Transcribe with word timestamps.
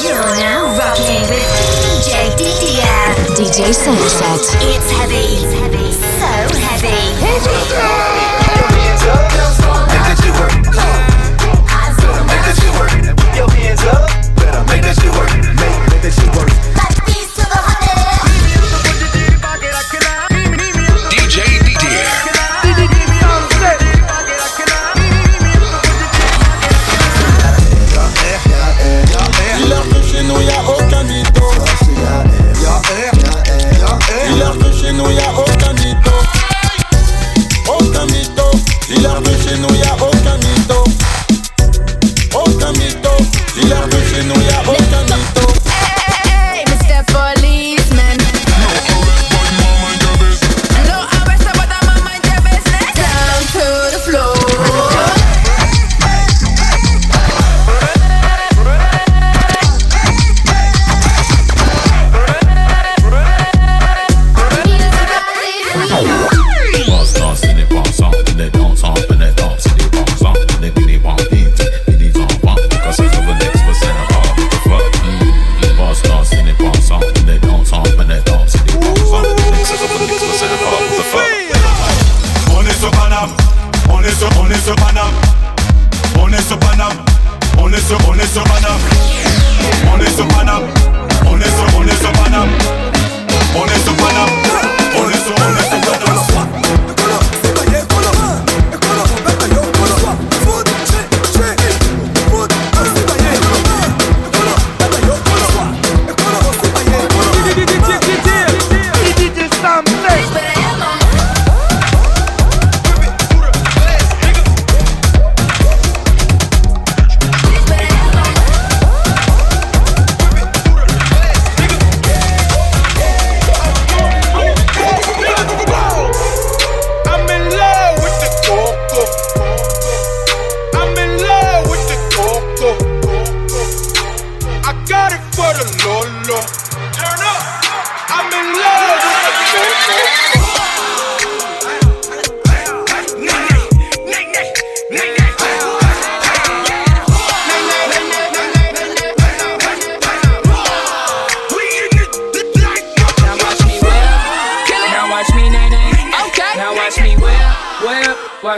You're 0.00 0.14
now 0.14 0.78
rocking 0.78 1.22
with 1.28 1.42
DJ 1.82 2.30
DDM. 2.38 3.34
DJ 3.34 3.74
Sunset. 3.74 4.38
It's 4.62 4.90
heavy. 4.92 5.16
It's 5.16 5.52
heavy. 5.54 5.92
So 5.92 6.58
heavy. 6.60 7.20
heavy. 7.20 8.27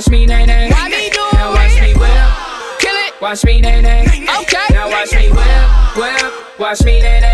watch 0.01 0.09
me, 0.09 0.25
nae, 0.25 0.47
nae. 0.47 0.69
Now 0.71 1.53
watch 1.53 1.79
me 1.83 1.93
whip. 1.93 2.79
Kill 2.79 2.97
it. 2.97 3.21
Watch 3.21 3.45
me, 3.45 3.61
nae, 3.61 3.83
nae. 3.83 4.05
Okay. 4.41 4.67
Now 4.71 4.89
watch 4.89 5.13
me 5.13 5.29
whip, 5.29 5.97
whip. 5.97 6.59
Watch 6.59 6.83
me, 6.85 7.03
nae, 7.03 7.21
nae. 7.21 7.30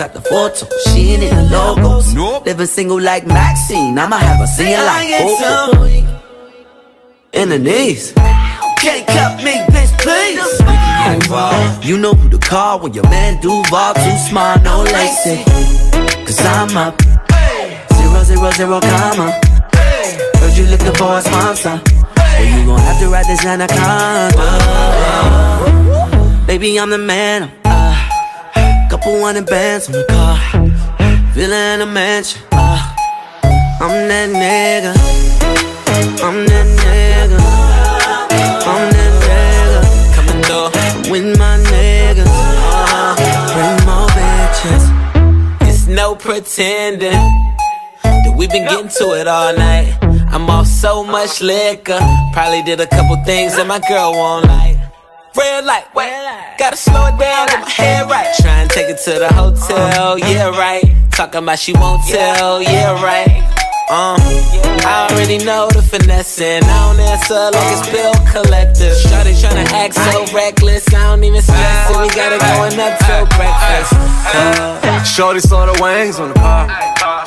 Top 0.00 0.14
the 0.14 0.22
photo, 0.22 0.66
she 0.86 1.12
ain't 1.12 1.22
in 1.24 1.36
the 1.36 1.42
logos. 1.52 2.14
Nope. 2.14 2.46
Living 2.46 2.64
single 2.64 2.98
like 2.98 3.26
Maxine, 3.26 3.98
I'ma 3.98 4.16
have 4.16 4.40
a 4.40 4.46
singing 4.46 4.78
like 4.78 5.10
Coco. 5.20 5.84
In 7.34 7.50
the 7.50 7.58
knees. 7.58 8.14
Can't 8.80 9.06
cut 9.06 9.44
me, 9.44 9.60
bitch, 9.68 9.92
please. 10.00 10.40
You 11.86 11.98
know 11.98 12.14
who 12.14 12.30
to 12.30 12.38
call 12.38 12.80
when 12.80 12.94
your 12.94 13.04
man 13.10 13.42
Duval 13.42 13.92
too 13.92 14.16
smart, 14.26 14.62
no 14.62 14.84
lacy. 14.84 15.44
Cause 16.24 16.40
I'm 16.46 16.74
up. 16.78 16.98
Zero, 17.92 18.22
zero, 18.24 18.50
zero, 18.52 18.80
comma. 18.80 19.38
Heard 19.74 20.56
you 20.56 20.64
looking 20.64 20.94
for 20.94 21.18
a 21.18 21.20
sponsor. 21.20 21.78
Well, 22.16 22.58
you 22.58 22.64
gon' 22.64 22.80
have 22.80 22.98
to 23.00 23.08
ride 23.10 23.26
this 23.26 23.44
anaconda. 23.44 24.32
Baby, 26.46 26.80
I'm 26.80 26.88
the 26.88 26.96
man. 26.96 27.59
Couple 29.00 29.24
hundred 29.24 29.46
bands 29.46 29.86
on 29.86 29.92
the 29.92 30.04
car. 30.10 30.36
Villa 31.32 31.82
a 31.82 31.86
mansion. 31.86 32.42
Uh, 32.52 32.94
I'm 33.80 34.08
that 34.08 34.28
nigga. 34.28 34.92
I'm 36.22 36.44
that 36.44 36.66
nigga. 36.84 37.40
I'm 38.68 38.92
that 38.92 39.12
nigga. 39.24 39.80
Coming 40.14 40.42
through 40.44 41.10
with 41.10 41.38
my 41.38 41.56
niggas. 41.72 42.26
Uh, 42.28 43.16
bring 43.56 43.86
more 43.88 44.06
bitches. 44.12 44.84
It's 45.66 45.86
no 45.86 46.14
pretending 46.14 47.12
that 48.02 48.34
we've 48.36 48.50
been 48.50 48.68
getting 48.68 48.90
to 48.98 49.18
it 49.18 49.26
all 49.26 49.56
night. 49.56 49.96
I'm 50.30 50.50
off 50.50 50.66
so 50.66 51.02
much 51.02 51.40
liquor. 51.40 51.98
Probably 52.34 52.62
did 52.64 52.80
a 52.80 52.86
couple 52.86 53.16
things 53.24 53.56
that 53.56 53.66
my 53.66 53.80
girl 53.88 54.12
won't 54.12 54.44
like. 54.44 54.69
Red 55.36 55.64
light, 55.64 55.86
gotta 56.58 56.76
slow 56.76 57.06
it 57.06 57.16
down, 57.16 57.46
get 57.46 57.60
my 57.60 57.70
head 57.70 58.10
right. 58.10 58.34
Try 58.40 58.62
and 58.62 58.70
take 58.70 58.90
it 58.90 58.98
to 59.04 59.12
the 59.20 59.32
hotel, 59.32 60.18
uh-huh. 60.18 60.26
yeah, 60.26 60.50
right. 60.50 60.82
Talking 61.12 61.44
about 61.44 61.60
she 61.60 61.72
won't 61.72 62.02
tell, 62.08 62.60
yeah, 62.60 63.00
right. 63.00 63.38
Uh, 63.90 64.18
I 64.82 65.08
already 65.10 65.38
know 65.38 65.68
the 65.70 65.82
finessing. 65.82 66.62
I 66.64 66.94
don't 66.94 66.98
answer 66.98 67.34
like 67.54 67.70
it's 67.70 67.86
uh-huh. 67.86 67.94
bill 67.94 68.42
collector. 68.42 68.90
Shawty 69.06 69.38
tryna 69.38 69.66
uh-huh. 69.66 69.86
act 69.86 69.94
so 69.94 70.26
reckless. 70.34 70.92
I 70.92 71.14
don't 71.14 71.22
even 71.22 71.42
stress 71.42 71.90
it. 71.90 72.00
We 72.02 72.08
got 72.10 72.34
it 72.34 72.42
going 72.42 72.74
up 72.82 72.98
till 72.98 73.26
breakfast. 73.38 73.94
Uh, 74.34 75.04
Shorty 75.04 75.38
saw 75.38 75.66
the 75.66 75.78
wings 75.80 76.18
on 76.18 76.34
the. 76.34 76.38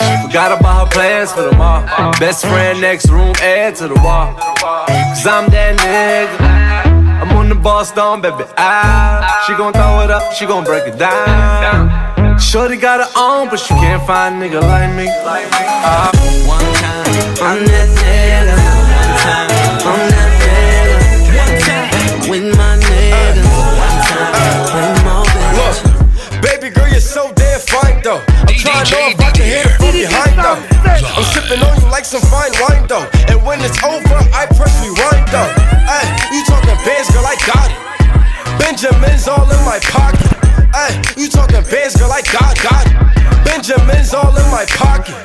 She 0.03 0.27
forgot 0.27 0.59
about 0.59 0.87
her 0.87 0.91
plans 0.91 1.31
for 1.31 1.49
tomorrow. 1.49 2.11
Best 2.19 2.45
friend 2.45 2.81
next 2.81 3.09
room, 3.09 3.33
add 3.39 3.75
to 3.77 3.87
the 3.87 3.95
wall. 4.03 4.35
Cause 4.35 5.25
I'm 5.25 5.49
that 5.51 5.79
nigga. 5.79 6.92
I'm 7.23 7.31
on 7.37 7.47
the 7.47 7.55
boss 7.55 7.93
down, 7.93 8.19
baby. 8.19 8.43
Ah, 8.57 9.47
she 9.47 9.55
gon' 9.55 9.71
throw 9.71 10.03
it 10.03 10.11
up, 10.11 10.33
she 10.33 10.45
gon' 10.45 10.65
break 10.65 10.83
it 10.91 10.99
down. 10.99 11.87
Shorty 12.37 12.75
got 12.75 12.99
her 12.99 13.07
own, 13.15 13.47
but 13.47 13.61
she 13.63 13.73
can't 13.79 14.05
find 14.05 14.43
a 14.43 14.45
nigga 14.45 14.59
like 14.59 14.91
me. 14.91 15.07
Ah. 15.07 16.11
One 16.43 16.59
time, 16.83 17.07
I'm 17.39 17.63
that 17.63 17.87
nigga. 17.95 18.59
One 18.59 19.15
time, 19.23 19.47
I'm 19.87 20.03
that 20.11 20.35
nigga. 20.35 20.99
One 21.39 21.55
time, 21.63 22.27
with 22.27 22.43
my 22.59 22.75
nigga. 22.91 23.39
One 23.79 24.03
time, 24.03 24.35
bring 24.75 24.91
more 25.07 25.23
bitches. 25.23 25.79
Look, 25.79 26.43
baby 26.43 26.75
girl, 26.75 26.91
you're 26.91 26.99
so 26.99 27.31
damn 27.39 27.63
fine 27.63 28.03
though. 28.03 28.19
I'm 28.19 28.59
trying 28.59 28.83
to 28.83 28.91
know 28.91 29.15
if 29.15 29.19
I 29.23 29.31
can 29.31 29.47
hear 29.47 29.63
it 29.63 29.79
from 29.79 29.95
behind 29.95 30.35
though. 30.43 30.59
I'm 31.15 31.23
sipping 31.31 31.63
on 31.63 31.71
you 31.79 31.87
like 31.87 32.03
some 32.03 32.19
fine 32.27 32.51
wine 32.59 32.83
though. 32.91 33.07
And 33.31 33.39
when 33.47 33.63
it's 33.63 33.79
over, 33.79 34.19
I 34.35 34.43
press 34.59 34.75
rewind 34.83 35.31
though. 35.31 35.62
Bands, 36.83 37.07
girl, 37.15 37.23
I 37.23 37.39
got 37.47 37.71
it. 37.71 37.79
Benjamin's 38.59 39.27
all 39.27 39.47
in 39.47 39.63
my 39.63 39.79
pocket. 39.87 40.27
Hey, 40.75 40.99
you 41.15 41.29
talking 41.29 41.63
bands, 41.71 41.95
girl, 41.95 42.11
I 42.11 42.19
got, 42.27 42.59
got 42.59 42.83
it. 42.83 42.95
Benjamin's 43.47 44.13
all 44.13 44.35
in 44.35 44.47
my 44.51 44.65
pocket. 44.75 45.15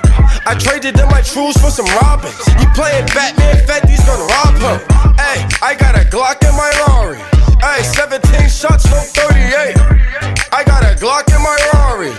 I 0.47 0.55
traded 0.55 0.99
in 1.01 1.09
my 1.11 1.21
trues 1.21 1.59
for 1.59 1.71
some 1.75 1.91
robins. 1.99 2.39
You 2.63 2.71
playing 2.79 3.07
Batman, 3.11 3.59
Fetty's 3.67 3.99
gonna 4.07 4.31
rob 4.39 4.55
him. 4.55 4.79
Hey, 5.19 5.43
I 5.59 5.75
got 5.75 5.99
a 5.99 6.07
Glock 6.07 6.47
in 6.47 6.55
my 6.55 6.71
Rari. 6.87 7.19
Hey, 7.59 7.83
17 7.83 8.23
shots, 8.49 8.87
no 8.87 9.03
38. 9.19 9.75
I 10.55 10.63
got 10.63 10.87
a 10.87 10.95
Glock 10.95 11.27
in 11.35 11.43
my 11.43 11.59
Rari. 11.75 12.15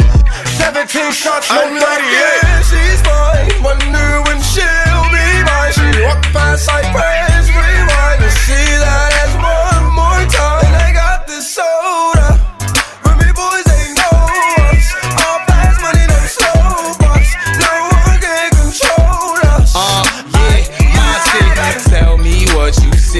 17 0.60 1.16
shots, 1.16 1.50
no 1.50 1.64
38. 1.64 1.80
Yeah, 1.80 2.60
she's 2.68 3.00
mine. 3.08 3.64
Wonder 3.64 4.20
when 4.28 4.44
she'll 4.44 5.08
be 5.16 5.26
mine. 5.48 5.72
She 5.72 6.04
walk 6.04 6.20
past, 6.36 6.68
I 6.70 6.84
press 6.92 7.29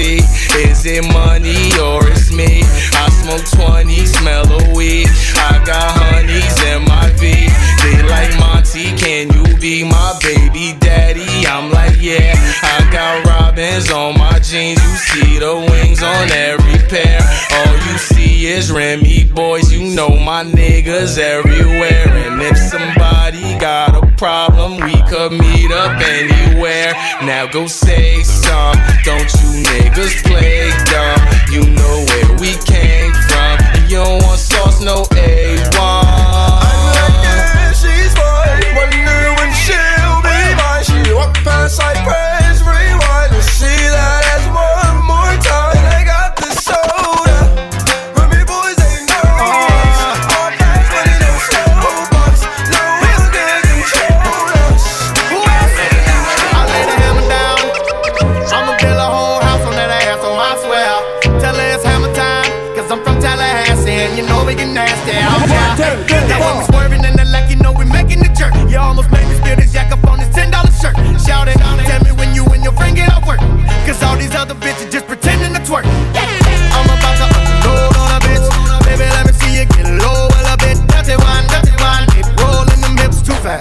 see. 0.00 0.16
Is 0.64 0.84
it 0.86 1.04
money 1.12 1.72
or 1.78 2.00
it's 2.08 2.32
me? 2.32 2.62
I 2.96 3.06
smoke 3.20 3.44
20, 3.68 4.06
smell 4.06 4.46
a 4.48 4.74
weed. 4.74 5.08
I 5.36 5.62
got 5.64 5.86
honeys 6.00 6.58
in 6.72 6.84
my 6.84 7.10
V. 7.20 7.48
They 7.82 8.02
like 8.08 8.32
Monty, 8.38 8.96
can 8.96 9.28
you 9.32 9.44
be 9.58 9.84
my 9.84 10.18
baby 10.22 10.76
daddy? 10.80 11.46
I'm 11.46 11.70
like, 11.70 11.96
yeah. 12.00 12.34
I 12.62 12.78
got 12.92 13.26
robins 13.26 13.90
on 13.90 14.18
my 14.18 14.38
jeans. 14.40 14.80
You 14.82 14.96
see 14.96 15.38
the 15.38 15.54
wings 15.70 16.02
on 16.02 16.30
every 16.30 16.80
pair. 16.88 17.20
All 17.56 17.74
you 17.88 17.98
see 17.98 18.46
is 18.46 18.72
Remy 18.72 19.24
Boyz. 19.36 19.70
You 19.70 19.94
know 19.94 20.10
my 20.16 20.44
niggas 20.44 21.18
everywhere. 21.18 22.08
And 22.08 22.40
if 22.42 22.56
somebody 22.56 23.58
got 23.58 23.94
a 23.94 24.09
problem, 24.20 24.72
we 24.72 24.92
could 25.08 25.32
meet 25.32 25.72
up 25.72 25.98
anywhere. 25.98 26.92
Now 27.22 27.46
go 27.46 27.66
say 27.66 28.22
some. 28.22 28.76
Don't 29.02 29.32
you 29.40 29.64
niggas 29.64 30.22
play 30.28 30.68
dumb? 30.92 31.20
You 31.50 31.62
know 31.72 32.04
where 32.06 32.36
we 32.36 32.52
came 32.66 33.12
from. 33.12 33.56
And 33.72 33.90
you 33.90 33.96
don't 33.96 34.22
want 34.22 34.38
sauce, 34.38 34.82
no 34.82 35.04
A1. 35.04 35.39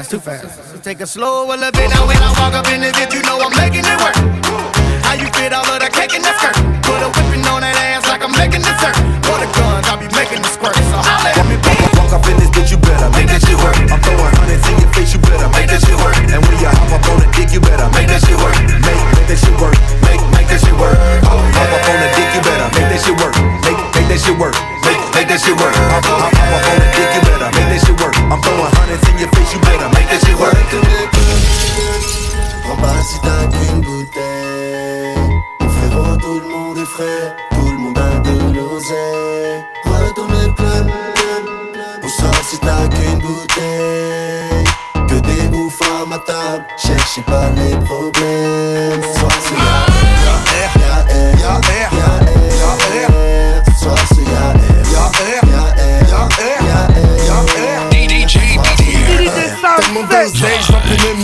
Hips 0.09 0.11
too 0.11 0.19
fast. 0.19 0.73
So 0.73 0.79
take 0.81 1.01
a 1.01 1.07
slow. 1.07 1.45
Now 1.45 2.07
when 2.07 2.17
I 2.17 2.31
walk 2.41 2.53
up 2.53 2.67
in 2.73 2.81
this 2.81 2.93
bitch, 2.93 3.13
you 3.13 3.21
know 3.23 3.39
I'm 3.41 3.53
making 3.57 3.85
it 3.85 3.97
work. 4.01 4.17
How 5.05 5.13
you 5.13 5.25
fit 5.33 5.53
all 5.53 5.65
of 5.65 5.79
that 5.81 5.93
cake 5.93 6.13
in 6.13 6.21
the 6.21 6.33
skirt? 6.37 6.57
Put 6.85 7.01
a 7.01 7.09
whipping 7.09 7.45
on 7.49 7.61
that 7.61 7.77
ass 7.77 8.05
like 8.09 8.21
I'm 8.21 8.33
making 8.33 8.61
dessert. 8.61 8.93
For 9.25 9.37
the 9.37 9.49
guns, 9.57 9.85
I'll 9.89 9.97
be 9.97 10.09
making 10.13 10.41
the 10.41 10.49
squirt. 10.49 10.77
So 10.77 10.97
holla 11.01 11.33
at 11.33 11.45
me, 11.49 11.57
baby. 11.61 11.85
Walk 11.97 12.13
up 12.13 12.25
in 12.29 12.37
this 12.37 12.49
bitch, 12.53 12.69
you 12.73 12.79
better 12.81 13.09
make 13.13 13.29
that 13.29 13.41
shit 13.41 13.57
work. 13.57 13.77
I'm 13.89 14.01
throwing 14.01 14.33
hundreds 14.37 14.65
in 14.69 14.75
your 14.77 14.91
face, 14.93 15.13
you 15.13 15.21
better 15.21 15.49
make 15.49 15.69
that 15.69 15.81
shit 15.81 15.97
work. 15.97 16.17
And 16.29 16.41
when 16.41 16.55
you 16.61 16.69
hop 16.69 16.93
up 16.93 17.05
on 17.09 17.17
the 17.21 17.29
dick, 17.33 17.49
you 17.53 17.61
better 17.61 17.89
make 17.93 18.09
that 18.09 18.21
shit 18.21 18.37
work. 18.37 18.57
Make, 18.85 19.01
make 19.13 19.27
that 19.29 19.39
shit 19.41 19.55
work. 19.57 19.77
Make, 20.05 20.21
make 20.33 20.47
that 20.49 20.61
shit 20.61 20.77
work. 20.77 20.97
Hop 21.25 21.69
up 21.73 21.85
on 21.89 21.97
the 22.01 22.09
dick, 22.13 22.29
you 22.37 22.41
better 22.45 22.69
make 22.77 22.87
that 22.89 23.01
shit 23.01 23.17
work. 23.17 23.33
Make, 23.65 23.79
make 23.97 24.07
that 24.09 24.19
shit 24.21 24.37
work. 24.37 24.55
Make, 24.85 25.01
make 25.13 25.27
that 25.29 25.41
shit 25.41 25.57
work. 25.57 25.88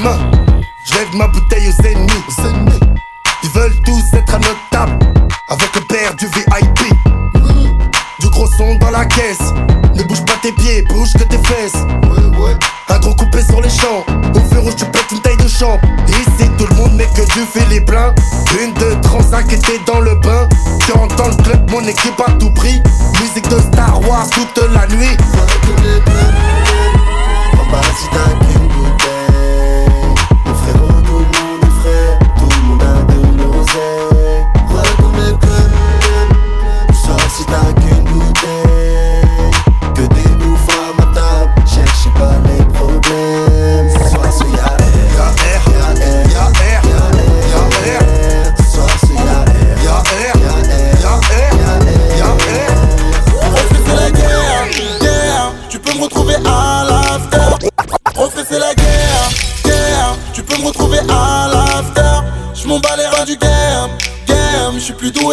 main. 0.05 0.17
Je 0.83 0.93
lève 0.93 1.15
ma 1.15 1.27
bouteille 1.27 1.67
aux 1.67 1.85
ennemis. 1.85 2.24
Ils 3.43 3.50
veulent 3.50 3.81
tous 3.83 4.17
être 4.17 4.35
à 4.35 4.39
notre 4.39 4.69
table. 4.69 5.00
Avec 5.50 5.75
le 5.75 5.81
père 5.81 6.15
du 6.15 6.27
VIP. 6.27 6.93
Du 8.19 8.29
gros 8.29 8.47
son 8.57 8.75
dans 8.75 8.91
la 8.91 9.05
caisse. 9.05 9.53
Ne 9.95 10.03
bouge 10.03 10.24
pas 10.25 10.38
tes 10.41 10.51
pieds, 10.51 10.83
bouge 10.83 11.13
que 11.13 11.24
tes 11.24 11.38
fesses. 11.47 11.81
Un 12.89 13.00
gros 13.00 13.15
coupé 13.15 13.43
sur 13.43 13.62
les 13.62 13.69
champs. 13.69 14.05
Au 14.35 14.39
feu 14.39 14.59
rouge, 14.59 14.75
tu 14.77 14.85
pètes 14.85 15.12
une 15.12 15.21
taille 15.21 15.38
de 15.38 15.47
champ. 15.47 15.79
Ici, 16.07 16.50
tout 16.57 16.67
le 16.69 16.75
monde 16.75 16.93
n'est 16.93 17.07
que 17.07 17.25
du 17.33 17.41
filet 17.53 17.81
plein. 17.81 18.13
Une 18.62 18.74
de 18.74 19.01
transac 19.01 19.47
qui 19.47 19.57
dans 19.88 20.00
le 20.00 20.15
bain. 20.15 20.47
Tu 20.85 20.91
entends 20.93 21.29
le 21.29 21.43
club, 21.43 21.71
mon 21.71 21.81
équipe 21.81 22.21
à 22.25 22.31
tout 22.33 22.51
prix. 22.51 22.81
Musique 23.21 23.47
de 23.50 23.59
Star 23.59 24.00
Wars 24.07 24.29
toute 24.29 24.59
la 24.74 24.88
nuit. 24.95 25.17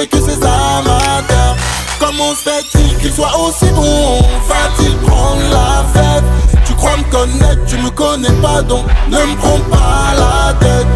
que 0.06 0.18
ses 0.18 0.38
amateurs. 0.42 1.56
Comment 1.98 2.34
se 2.34 2.50
fait-il 2.50 2.96
qu'il 2.98 3.12
soit 3.12 3.36
aussi 3.38 3.66
bon 3.74 4.20
Va-t-il 4.48 4.96
prendre 4.98 5.42
la 5.50 5.84
fête? 5.92 6.24
Tu 6.64 6.74
crois 6.74 6.96
me 6.96 7.04
connaître, 7.04 7.64
tu 7.66 7.76
me 7.78 7.90
connais 7.90 8.32
pas 8.40 8.62
donc 8.62 8.84
ne 9.08 9.18
me 9.18 9.36
prends 9.36 9.60
pas 9.70 10.14
la 10.16 10.54
tête. 10.54 10.86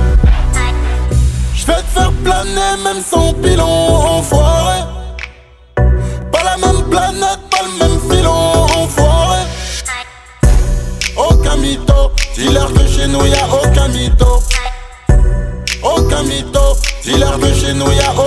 Je 1.54 1.66
vais 1.66 1.82
te 1.82 1.98
faire 1.98 2.12
planer 2.24 2.82
même 2.84 3.02
sans 3.02 3.32
pilon 3.34 3.66
enfoiré. 3.66 4.80
Pas 6.32 6.42
la 6.44 6.56
même 6.56 6.82
planète, 6.90 7.40
pas 7.50 7.62
le 7.62 7.78
même 7.78 7.98
filon 8.10 8.66
enfoiré. 8.76 9.42
Aucun 11.16 11.56
mytho, 11.56 12.12
dealer 12.36 12.70
de 12.72 12.86
chez 12.86 13.08
nous, 13.08 13.24
y'a 13.26 13.46
aucun 13.46 13.88
mytho. 13.88 14.42
Aucun 15.82 16.22
mytho, 16.24 16.76
dealer 17.04 17.38
de 17.38 17.54
chez 17.54 17.74
nous, 17.74 17.90
y'a 17.92 18.12
aucun 18.12 18.25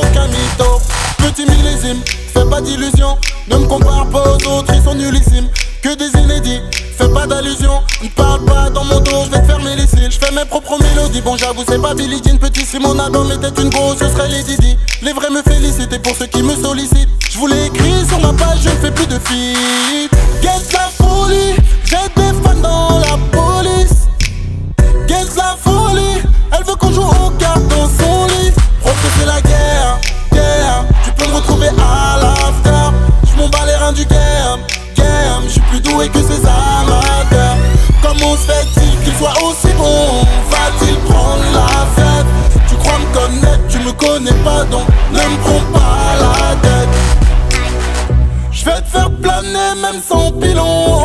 Fais 2.34 2.46
pas 2.46 2.62
d'illusions, 2.62 3.17
ne 3.50 3.58
me 3.58 3.65
compare 3.67 4.08
pas 4.10 4.24
aux 4.24 4.58
autres, 4.58 4.74
ils 4.74 4.84
sont 4.84 4.96
nullissimes. 4.96 5.50
Que 5.81 5.96
des 5.96 6.10
inédits, 6.19 6.62
fais 6.98 7.08
pas 7.08 7.25
d'allusion. 7.25 7.81
Ne 8.03 8.10
parle 8.10 8.43
pas 8.46 8.69
dans 8.69 8.84
mon 8.84 9.00
dos, 9.00 9.25
je 9.25 9.31
vais 9.31 9.41
te 9.41 9.46
fermer 9.46 9.75
les 9.75 9.88
cils. 9.88 10.12
Je 10.12 10.19
fais 10.19 10.31
mes 10.34 10.46
propres 10.46 10.77
mélodies, 10.81 11.22
bon 11.22 11.38
j'avoue, 11.38 11.63
c'est 11.67 11.81
pas 11.81 11.93
Billie 11.93 12.22
Jean. 12.24 12.38
Petit 12.38 12.65
si 12.65 12.79
mon 12.79 12.98
album 13.00 13.31
était 13.31 13.62
une 13.62 13.69
grosse, 13.69 13.98
ce 14.00 14.10
serait 14.10 14.27
les 14.27 14.43
Didi. 14.43 14.77
Les 15.01 15.13
vrais 15.13 15.29
me 15.29 15.41
félicitent 15.41 15.93
et 15.93 16.00
pour 16.00 16.15
ceux 16.15 16.27
qui 16.27 16.43
me 16.43 16.55
sollicitent. 16.55 17.10
Je 17.31 17.38
voulais 17.38 17.67
écrire 17.67 18.05
sur 18.08 18.19
ma 18.19 18.34
page, 18.34 18.60
je 18.63 18.69
ne 18.69 18.75
fais 18.75 18.91
plus 18.91 19.08
de 19.08 19.19
feat. 19.19 20.12
Get 20.41 20.50
la 20.74 20.89
folie, 20.98 21.55
j'ai 21.86 21.96
des 22.15 22.34
fans 22.43 22.55
dans 22.62 23.00
la 23.00 23.08
sans 50.01 50.31
pilon. 50.31 50.98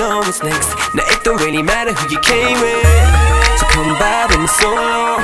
know 0.00 0.24
what's 0.24 0.42
next. 0.42 0.72
Now 0.96 1.04
it 1.12 1.20
don't 1.24 1.40
really 1.44 1.62
matter 1.62 1.92
who 1.92 2.04
you 2.08 2.20
came 2.24 2.56
with. 2.56 2.88
So 3.60 3.64
come 3.68 3.92
by 4.00 4.24
with 4.32 4.40
me 4.40 4.48
solo. 4.48 5.20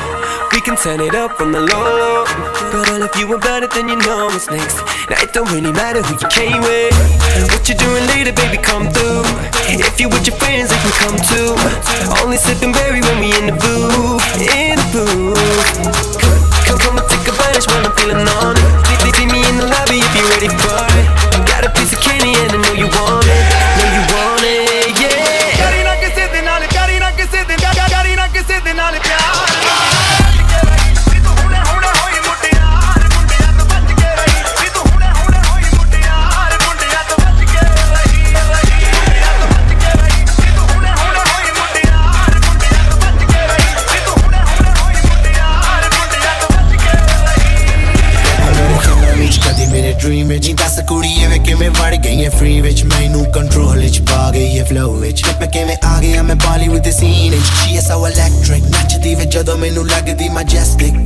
We 0.53 0.61
can 0.61 0.77
turn 0.77 1.01
it 1.01 1.15
up 1.17 1.41
on 1.41 1.53
the 1.53 1.65
low. 1.65 2.29
But 2.73 2.85
all 2.93 3.01
of 3.01 3.13
you 3.17 3.25
about 3.33 3.41
better 3.41 3.69
than 3.73 3.89
you 3.89 3.97
know 3.97 4.29
what's 4.29 4.51
next. 4.53 4.77
Now 5.09 5.17
it 5.25 5.33
don't 5.33 5.49
really 5.49 5.73
matter 5.73 6.03
who 6.05 6.13
you 6.21 6.29
came 6.29 6.61
with. 6.61 6.93
What 7.53 7.65
you 7.69 7.75
doing 7.75 8.05
later, 8.13 8.37
baby, 8.37 8.61
come 8.61 8.93
through. 8.93 9.25
If 9.81 9.97
you 9.97 10.13
with 10.13 10.29
your 10.29 10.37
friends, 10.37 10.69
they 10.69 10.81
can 10.85 10.93
come 11.01 11.17
too. 11.25 11.57
Only 12.21 12.37
sipping 12.37 12.73
berry 12.77 13.01
when 13.01 13.17
we 13.17 13.33
in 13.33 13.49
the 13.49 13.57
booth. 13.57 14.21
In 14.45 14.77
the 14.77 14.89
booth. 14.93 16.21
Come, 16.69 16.79
come 16.85 16.97
and 17.01 17.07
take 17.09 17.25
a 17.25 17.35
bite 17.41 17.65
when 17.73 17.81
I'm 17.81 17.95
feeling 17.97 18.29
on 18.45 18.61
it. 18.61 18.77
See 19.17 19.25
me 19.25 19.41
in 19.49 19.57
the 19.57 19.65
lobby 19.65 20.05
if 20.05 20.13
you're 20.13 20.29
ready 20.37 20.53
for 20.61 20.85
it. 21.01 21.07
Got 21.49 21.65
a 21.65 21.71
piece 21.73 21.93
of 21.95 22.01
candy 22.05 22.37
and 22.37 22.53
I 22.53 22.59
know 22.61 22.75
you 22.77 22.85
want 22.85 23.25
it. 23.25 23.45
Know 23.79 23.89
you 23.97 24.03
want 24.13 24.45
it. 24.45 24.66
nu 56.77 56.83
te 56.83 56.91
ține 56.91 57.37
Și 57.37 57.77
e 57.77 57.81
sau 57.81 58.07
electric. 58.07 58.65
N-ar 58.65 58.87
ce 58.87 58.99
te 58.99 59.15
vegea 59.17 59.43
domeniul 59.43 59.87
lagă 59.87 60.13
de 60.13 60.27
majestic. 60.33 61.06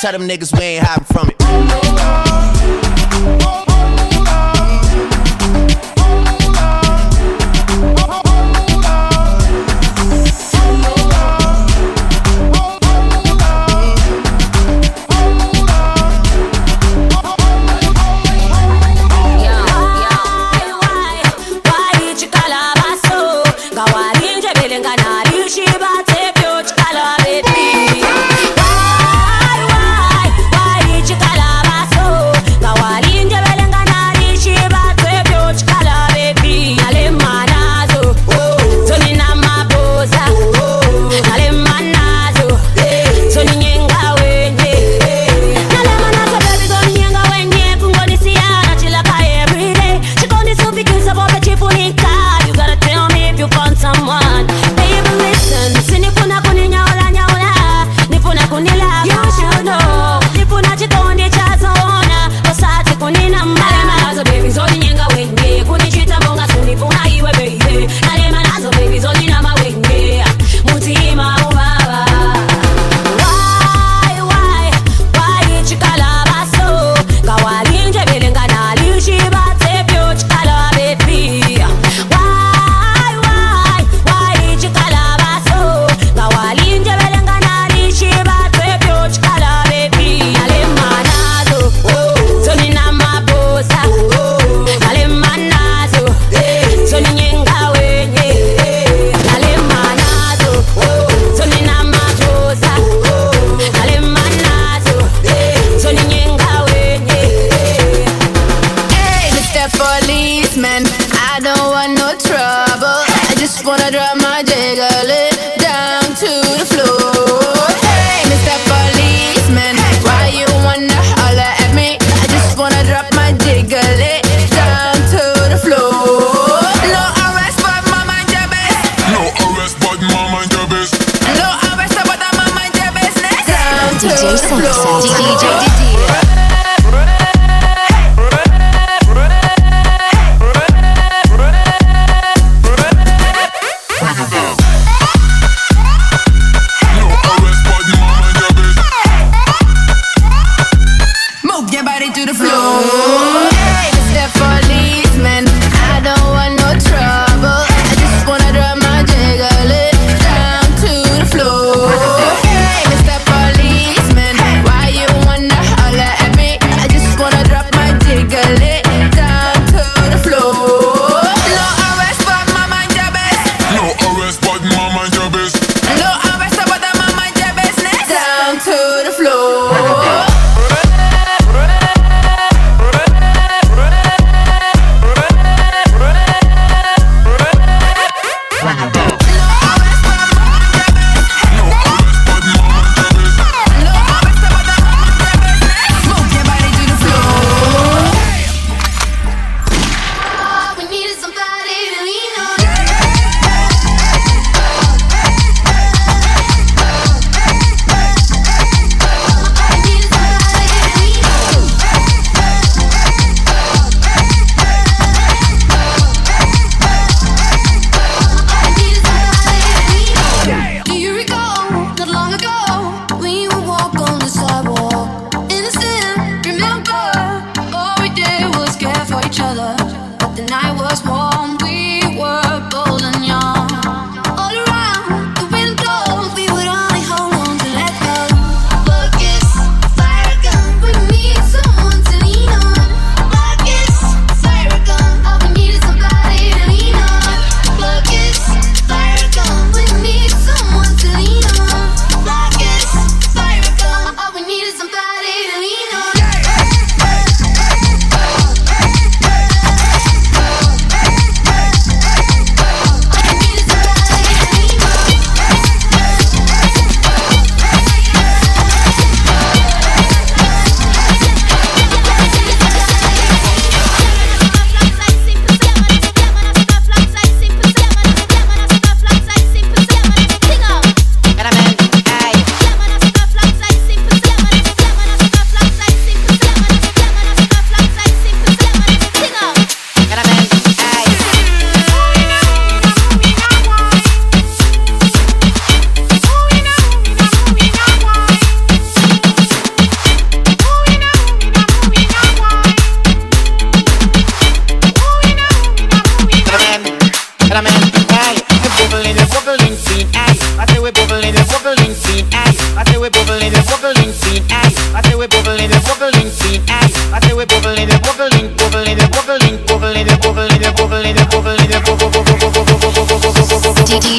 Tell 0.00 0.12
them 0.12 0.26
niggas 0.26 0.58
we 0.58 0.64
ain't 0.64 0.86
hiding 0.86 1.04
from 1.04 1.29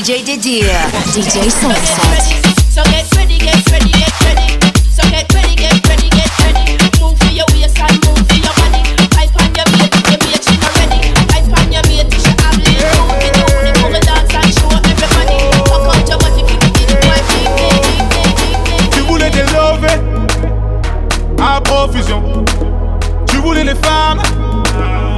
DJ 0.02 0.24
Didier. 0.26 0.82
DJ 1.14 1.50
Sunset. 1.50 2.44
So 2.70 2.84
get 2.84 3.06
ready, 3.16 3.38
get 3.38 3.72
ready, 3.72 3.92
get 3.92 4.22
ready. 4.22 4.60
So 4.90 5.04
get 5.10 5.32
ready, 5.34 5.56
get 5.56 5.72
ready, 5.72 5.80
get 5.80 5.88
ready. 5.88 6.01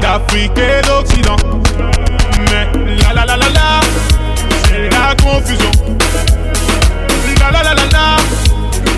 d'Afrique 0.04 0.52
et 0.58 0.86
d'Occident. 0.86 1.38
Mais 2.52 2.68
la 3.02 3.14
la 3.14 3.26
la 3.26 3.38
la 3.38 3.50
la, 3.50 3.80
c'est 4.68 4.90
la 4.90 5.16
confusion. 5.16 5.72
La 7.40 7.52
la 7.52 7.64
la 7.64 7.74
la 7.74 7.86
la, 7.96 8.18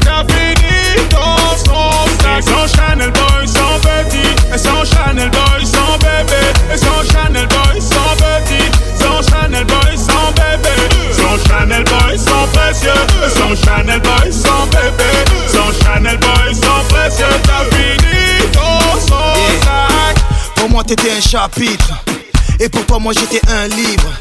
t'as 0.04 0.24
fini 0.34 1.08
dans 1.12 1.56
son 1.64 2.42
sans 2.42 2.68
Chanel 2.76 3.12
Boy, 3.12 3.48
sans 3.48 3.80
petit. 3.86 4.34
Et 4.54 4.58
sans 4.58 4.84
Chanel 4.84 5.30
Boy, 5.30 5.66
sans 5.66 5.98
bébé. 6.00 6.42
Et 6.74 6.78
sans 6.78 7.04
Chanel 7.12 7.48
Boy, 7.48 7.80
sans 7.80 8.16
petit. 8.24 8.68
Sans 9.00 9.22
Chanel 9.30 9.64
Boy, 9.66 9.96
sans 9.96 10.32
bébé. 10.32 10.76
Sans 11.14 11.38
Chanel 11.48 11.84
Boy, 11.84 12.18
sans 12.18 12.48
précieux. 12.52 13.02
Et 13.26 13.30
sans 13.30 13.56
Chanel 13.64 14.00
Boy, 14.00 14.34
sans 14.34 14.66
bébé. 14.68 15.25
T'étais 20.86 21.12
un 21.12 21.22
chapitre. 21.22 21.94
Et 22.60 22.70
pour 22.70 22.86
toi, 22.86 23.00
moi, 23.00 23.14
j'étais 23.14 23.42
un 23.50 23.68
livre. 23.68 24.14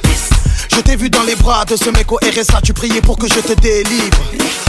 Je 0.75 0.81
t'ai 0.81 0.97
vu 0.97 1.11
dans 1.11 1.23
les 1.23 1.37
bras 1.37 1.65
de 1.65 1.77
ce 1.77 1.91
mec 1.91 2.11
au 2.11 2.17
RSA, 2.17 2.61
tu 2.63 2.73
priais 2.73 3.01
pour 3.01 3.17
que 3.17 3.29
je 3.29 3.41
te 3.41 3.53
délivre. 3.61 4.19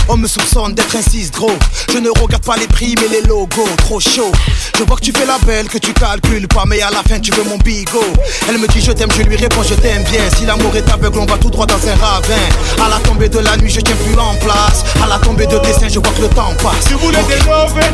On 0.08 0.17
me 0.17 0.27
soupçonne 0.27 0.75
d'être 0.75 0.95
un 0.95 1.01
6 1.01 1.31
gros. 1.31 1.58
Je 1.91 1.97
ne 1.97 2.10
regarde 2.10 2.43
pas 2.43 2.58
les 2.58 2.67
prix, 2.67 2.95
mais 3.01 3.08
les 3.08 3.21
logos, 3.21 3.67
trop 3.77 3.99
chaud. 3.99 4.31
Je 4.77 4.84
vois 4.84 4.97
que 4.97 5.01
tu 5.01 5.12
fais 5.12 5.25
la 5.25 5.39
belle, 5.39 5.67
que 5.67 5.79
tu 5.79 5.93
calcules 5.93 6.47
pas, 6.47 6.63
mais 6.67 6.81
à 6.81 6.91
la 6.91 7.01
fin 7.01 7.19
tu 7.19 7.31
veux 7.31 7.43
mon 7.43 7.58
bigot. 7.58 8.13
Elle 8.47 8.60
me 8.60 8.67
dit 8.67 8.81
je 8.81 8.91
t'aime, 8.91 9.10
je 9.17 9.23
lui 9.23 9.36
réponds 9.36 9.63
je 9.63 9.73
t'aime 9.73 10.03
bien. 10.03 10.21
Si 10.38 10.45
l'amour 10.45 10.75
est 10.75 10.88
aveugle, 10.91 11.19
on 11.19 11.25
va 11.25 11.38
tout 11.38 11.49
droit 11.49 11.65
dans 11.65 11.88
un 11.88 11.95
ravin. 11.95 12.86
À 12.86 12.89
la 12.89 12.99
tombée 12.99 13.29
de 13.29 13.39
la 13.39 13.58
nuit, 13.58 13.71
je 13.71 13.81
tiens 13.81 13.95
plus 14.05 14.19
en 14.19 14.36
place. 14.36 14.84
À 15.03 15.08
la 15.08 15.17
tombée 15.17 15.47
de 15.47 15.58
tes 15.58 15.73
seins, 15.73 15.89
je 15.89 15.99
vois 15.99 16.12
que 16.12 16.21
le 16.21 16.29
temps 16.29 16.53
passe. 16.62 16.86
Tu 16.88 16.93
voulais 16.95 17.23
des 17.23 17.39
lovés 17.45 17.93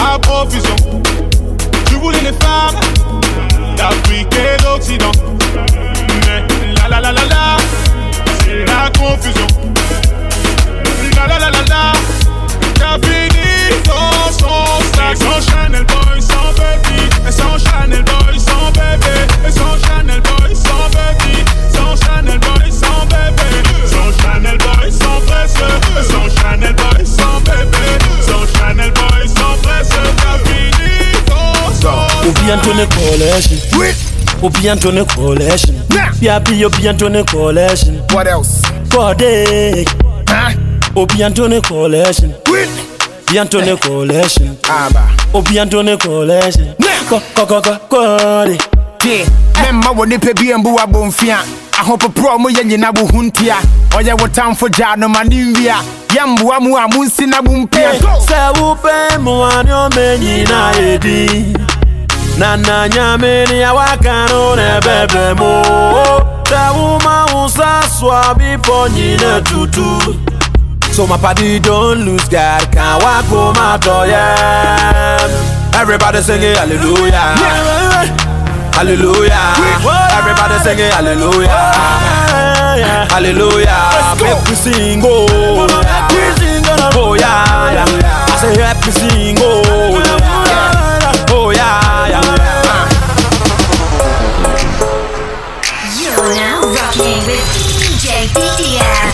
à 0.00 0.18
profusion. 0.20 0.76
Tu 1.90 1.96
voulais 1.96 2.20
les 2.20 2.32
femmes 2.46 2.80
d'Afrique 3.76 4.32
et 4.32 4.62
d'Occident. 4.62 5.10
Mais 6.26 6.44
la 6.74 6.88
la 6.88 7.00
la 7.00 7.12
la 7.12 7.24
la, 7.24 7.56
c'est 8.44 8.64
la 8.64 8.90
confusion. 8.96 9.46
La 11.16 11.26
la 11.26 11.38
la 11.40 11.50
la 11.50 11.62
la, 11.68 11.92
t'as 12.78 12.96
fini 13.06 13.50
dans 13.84 14.30
son 14.32 14.64
sac. 14.94 15.16
Sans 15.16 15.40
Chanel 15.50 15.84
Boy, 15.84 16.22
sans 16.22 16.52
baby. 16.56 16.98
Sans 17.30 17.58
Chanel 17.58 18.04
Boy, 18.04 18.38
sans 18.38 18.59
Antony 32.50 32.86
collection. 32.86 33.58
Obi 34.42 34.68
Antony 34.68 35.04
collection. 35.06 35.74
Biabi 36.20 36.64
Obi 36.64 36.88
Antony 36.88 37.24
collection. 37.24 37.98
What 38.10 38.26
else? 38.26 38.62
Kode. 38.88 39.86
Obi 40.96 41.22
Antony 41.22 41.60
collection. 41.60 42.34
Obi 42.48 43.38
Antony 43.38 43.76
collection. 43.76 44.58
Obi 45.34 45.58
Antony 45.58 45.96
collection. 45.96 46.74
Ko 47.08 47.20
ko 47.34 47.46
ko 47.46 47.60
ko 47.62 47.78
Kode. 47.88 48.58
Yeah, 49.02 49.24
memma 49.62 49.90
wɔ 49.96 50.06
nipa 50.08 50.34
bi 50.34 50.52
mbu 50.52 50.76
abɔmfia 50.76 51.38
ahopoprɔ 51.80 52.38
mo 52.38 52.48
yɛ 52.50 52.64
nyina 52.68 52.90
wo 52.94 53.06
ho 53.06 53.22
ntia 53.22 53.56
ɔyɛ 53.96 54.20
wo 54.20 54.26
tamfo 54.28 54.68
gyaa 54.68 54.96
no 54.98 55.08
ma 55.08 55.22
ne 55.22 55.36
nwia 55.54 55.80
mu 56.60 56.76
a 56.76 56.86
monsi 56.86 57.26
na 57.26 57.40
mo 57.40 57.64
mpia 57.64 57.92
sɛ 58.28 58.52
wopɛ 58.60 59.16
mmoa 59.16 59.64
ne 59.64 59.70
ɔma 59.72 60.18
nyina 60.20 60.72
yɛdi 60.76 61.79
na 62.40 62.56
na 62.56 62.88
nyame 62.88 63.44
ne 63.50 63.62
a 63.62 63.72
waka 63.74 64.26
no 64.30 64.54
na 64.56 64.80
ɛbɛbrɛ 64.80 65.24
mu 65.40 65.52
sɛ 66.50 66.62
woma 66.76 67.16
wo 67.32 67.46
sa 67.56 67.70
soa 67.96 68.34
bepɔ 68.38 68.76
nyina 68.94 69.32
tutu. 69.48 70.16
So 70.92 71.06
my 71.06 71.16
party 71.18 71.60
don't 71.60 72.04
lose 72.04 72.28
God 72.28 72.66
Can't 72.72 73.02
walk 73.02 73.24
home 73.26 73.56
out 73.56 73.86
yeah. 74.08 75.78
Everybody 75.80 76.20
singing 76.20 76.56
hallelujah. 76.56 77.36
Hallelujah. 78.74 79.54
Everybody 80.18 80.56
singing 80.64 80.90
hallelujah. 80.90 81.48
Hallelujah. 83.14 83.80
Make 84.20 84.44
we 84.48 84.52
oh. 84.52 84.64
sing 84.64 85.00
oh. 85.04 85.26
Oh. 86.92 87.14
Yeah, 87.14 87.72
yeah. 87.72 88.26
I 88.26 88.36
say 88.40 88.60
happy 88.60 88.90
sing 88.90 89.36
oh 89.40 89.69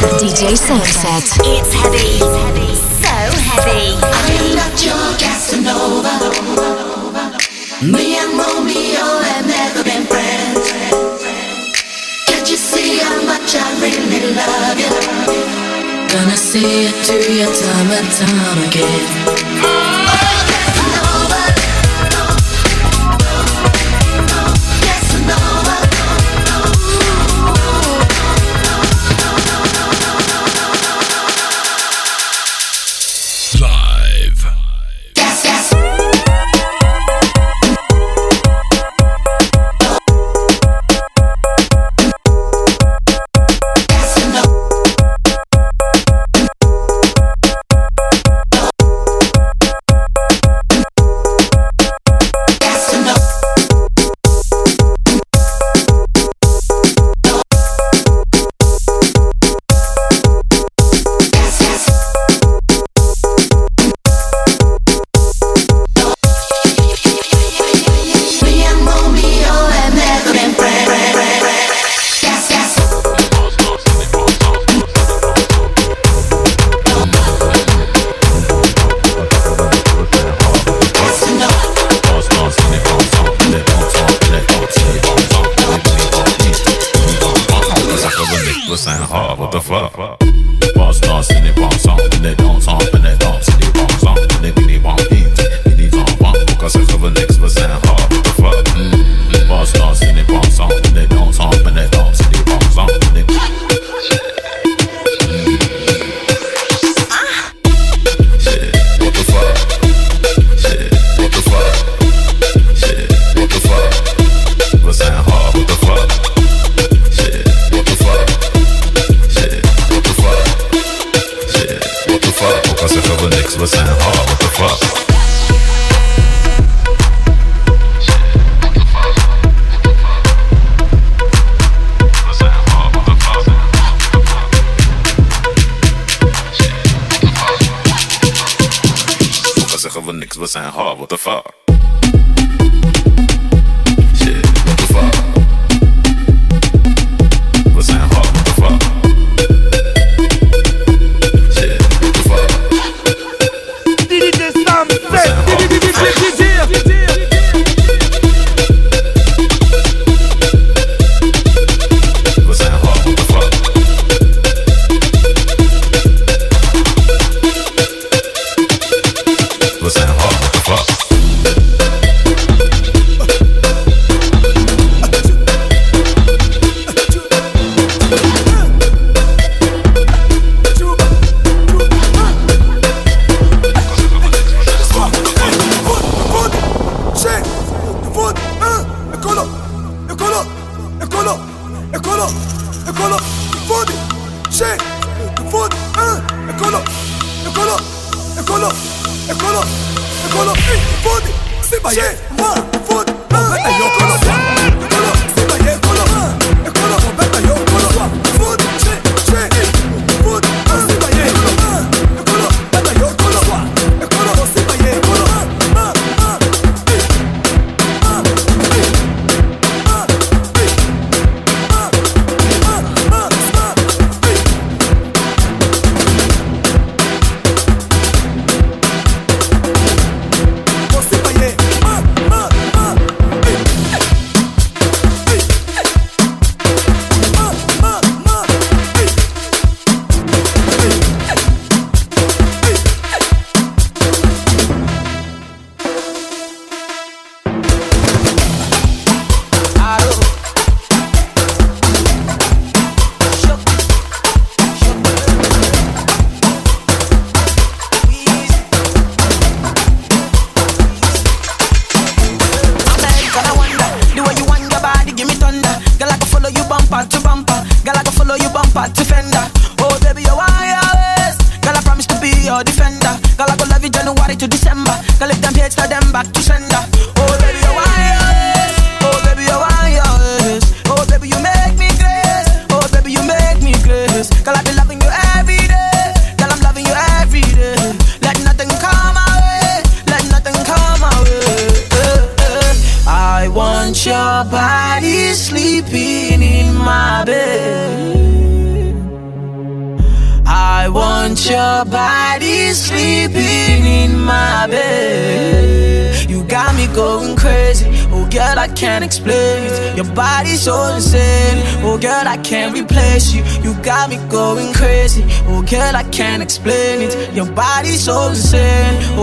DJ 0.04 0.56
Sunset. 0.56 1.24
It's 1.44 1.72
heavy. 1.72 2.18
So 3.00 3.16
heavy. 3.48 3.96
I'm 3.96 4.54
not 4.54 4.76
your 4.84 5.06
Casanova. 5.16 6.16
Me 7.82 8.16
and 8.16 8.32
Romeo 8.38 9.06
have 9.28 9.46
never 9.46 9.82
been 9.84 10.04
friends. 10.06 10.72
Can't 12.26 12.48
you 12.50 12.56
see 12.56 12.98
how 12.98 13.22
much 13.24 13.56
I 13.56 13.66
really 13.80 14.34
love 14.34 14.78
you? 14.78 14.92
Gonna 16.12 16.36
see 16.36 16.86
it 16.88 17.04
to 17.06 17.16
you 17.32 17.46
time 17.46 17.90
and 17.90 18.10
time 18.12 18.68
again. 18.68 19.45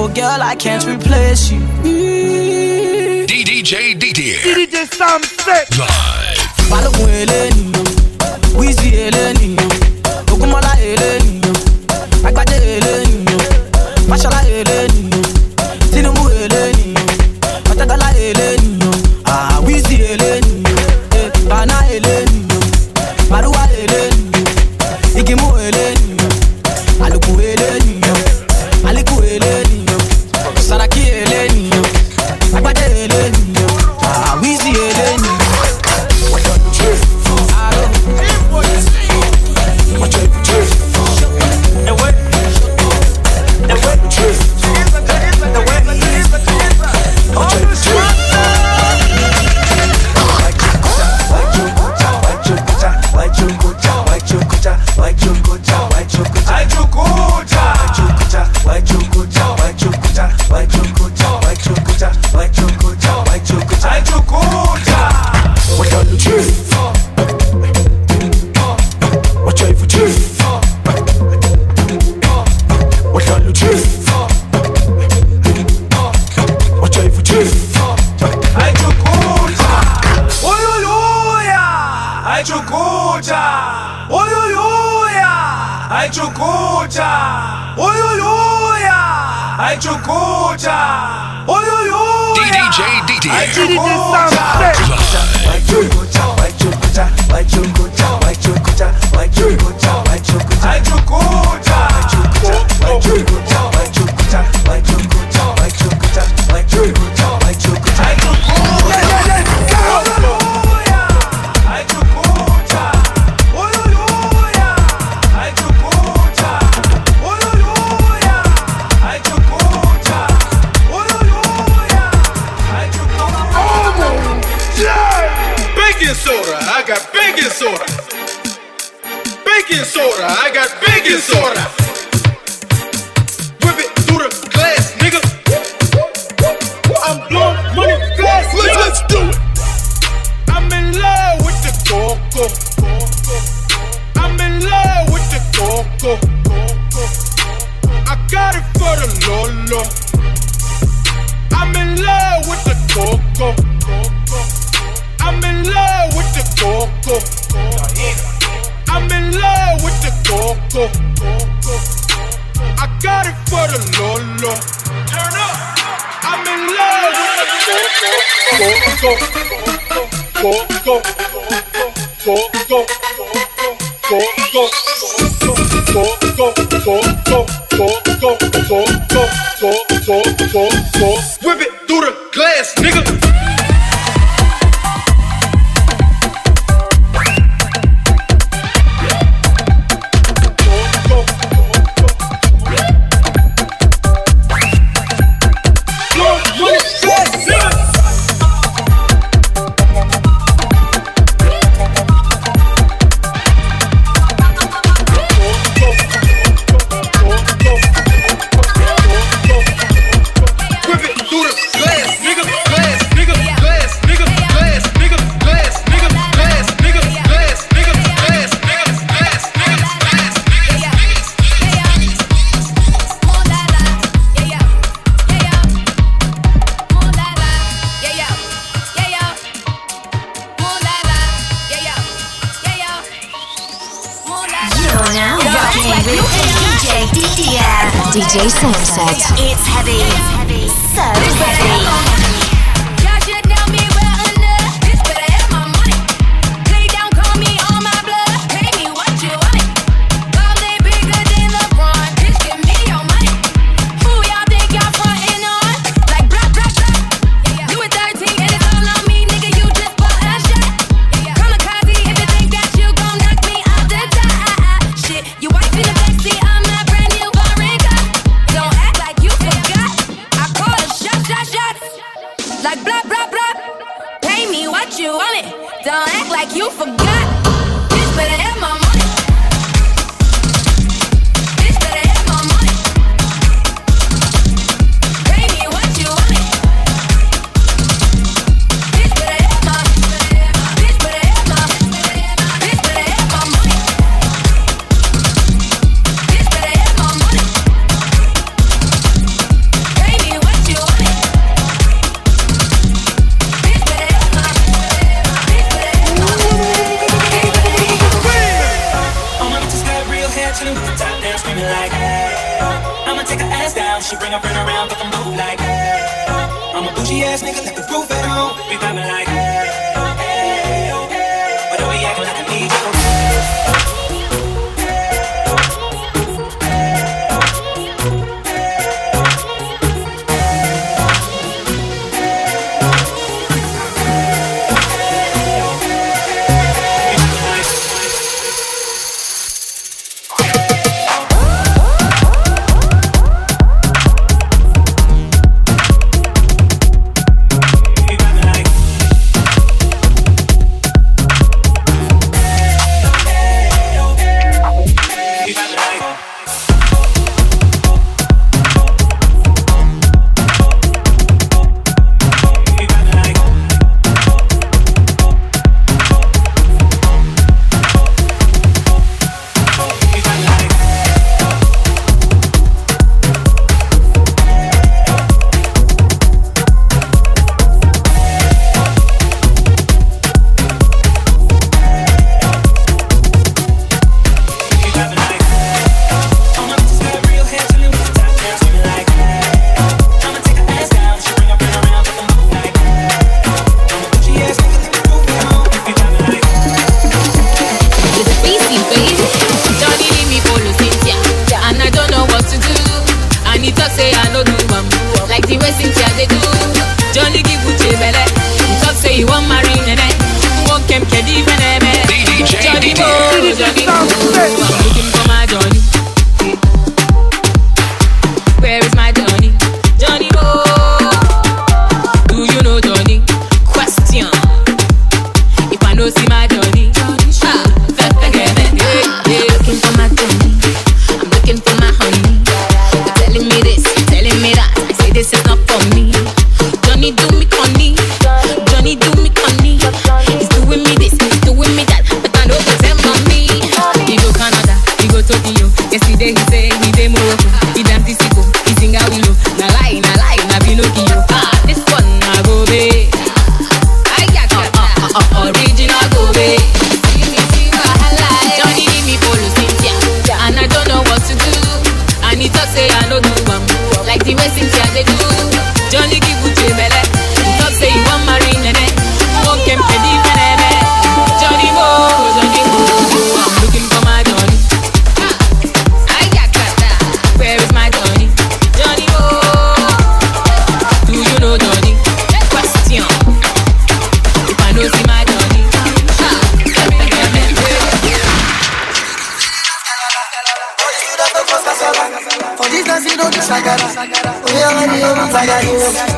Girl, 0.09 0.41
I 0.41 0.55
can't 0.55 0.85
replace 0.85 1.49
you. 1.51 1.59
DDJ 3.25 3.97
DDJ. 3.99 4.41
DDJ 4.43 4.93
Sam 4.93 5.23
Set. 5.23 5.92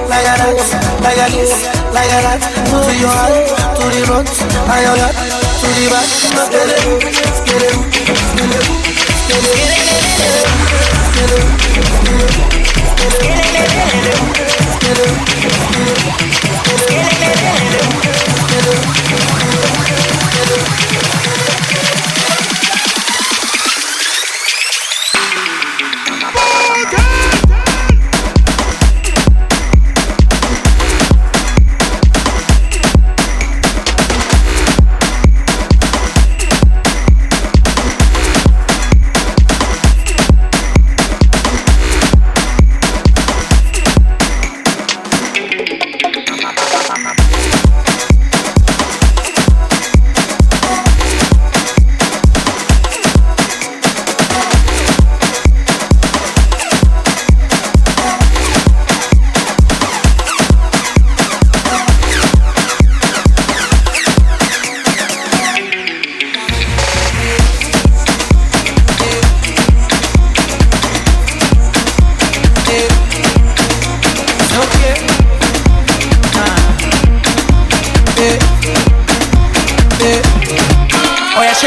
like 0.09 0.27
you. 1.33 1.49
like 1.93 2.09
like 2.21 2.41
to 2.69 2.77
the 2.85 2.93
to 3.75 3.85
the 5.67 5.89
back. 5.89 6.15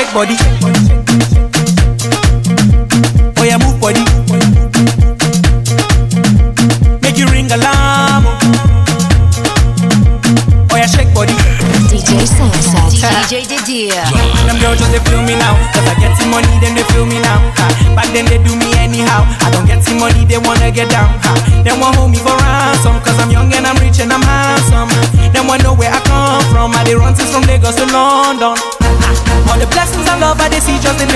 shake 0.09 0.15
body. 0.15 0.37
Oh 3.37 3.45
yeah, 3.45 3.59
move 3.59 3.81
body. 3.81 4.05
Make 7.03 7.19
you 7.19 7.27
ring 7.29 7.51
alarm. 7.51 8.25
Oh, 8.25 8.39
oh 10.73 10.77
yeah, 10.77 10.87
shake 10.87 11.13
body. 11.15 11.35
DJ 11.93 12.25
Sansa, 12.25 12.89
DJ 13.29 13.47
Didier. 13.49 14.05
Them 14.47 14.59
girls 14.61 14.79
just 14.79 14.93
they 14.93 15.01
feel 15.11 15.23
me 15.23 15.35
now, 15.37 15.55
cause 15.73 15.87
I 15.87 15.95
get 16.01 16.17
some 16.17 16.31
money, 16.31 16.49
then 16.61 16.75
they 16.75 16.85
feel 16.95 17.07
me 17.07 17.21
now. 17.21 17.39
Ha. 17.57 17.95
Back 17.97 18.09
then 18.13 18.25
they 18.27 18.39
do 18.39 18.55
me 18.57 18.73
anyhow. 18.79 19.25
I 19.45 19.51
don't 19.51 19.67
get 19.67 19.83
some 19.85 19.99
money, 19.99 20.25
they 20.25 20.39
wanna 20.39 20.71
get 20.71 20.91
down. 20.91 21.09
Ha. 21.25 21.63
They 21.65 21.73
want 21.79 21.97
hold 21.97 22.11
me 22.11 22.19
for 22.19 22.33
ransom, 22.33 23.01
cause 23.01 23.19
I'm 23.19 23.31
young 23.31 23.53
and 23.53 23.67
I'm 23.67 23.77
rich 23.77 24.01
and 24.01 24.13
I'm 24.13 24.23
handsome. 24.23 24.89
They 25.33 25.41
want 25.41 25.63
know 25.63 25.75
where 25.75 25.93
I 25.93 26.01
come 26.01 26.43
from. 26.53 26.73
I 26.73 26.85
they 26.85 26.95
run 26.95 27.15
since 27.15 27.31
from 27.31 27.43
Lagos 27.43 27.77
to 27.77 27.87
London 27.93 28.57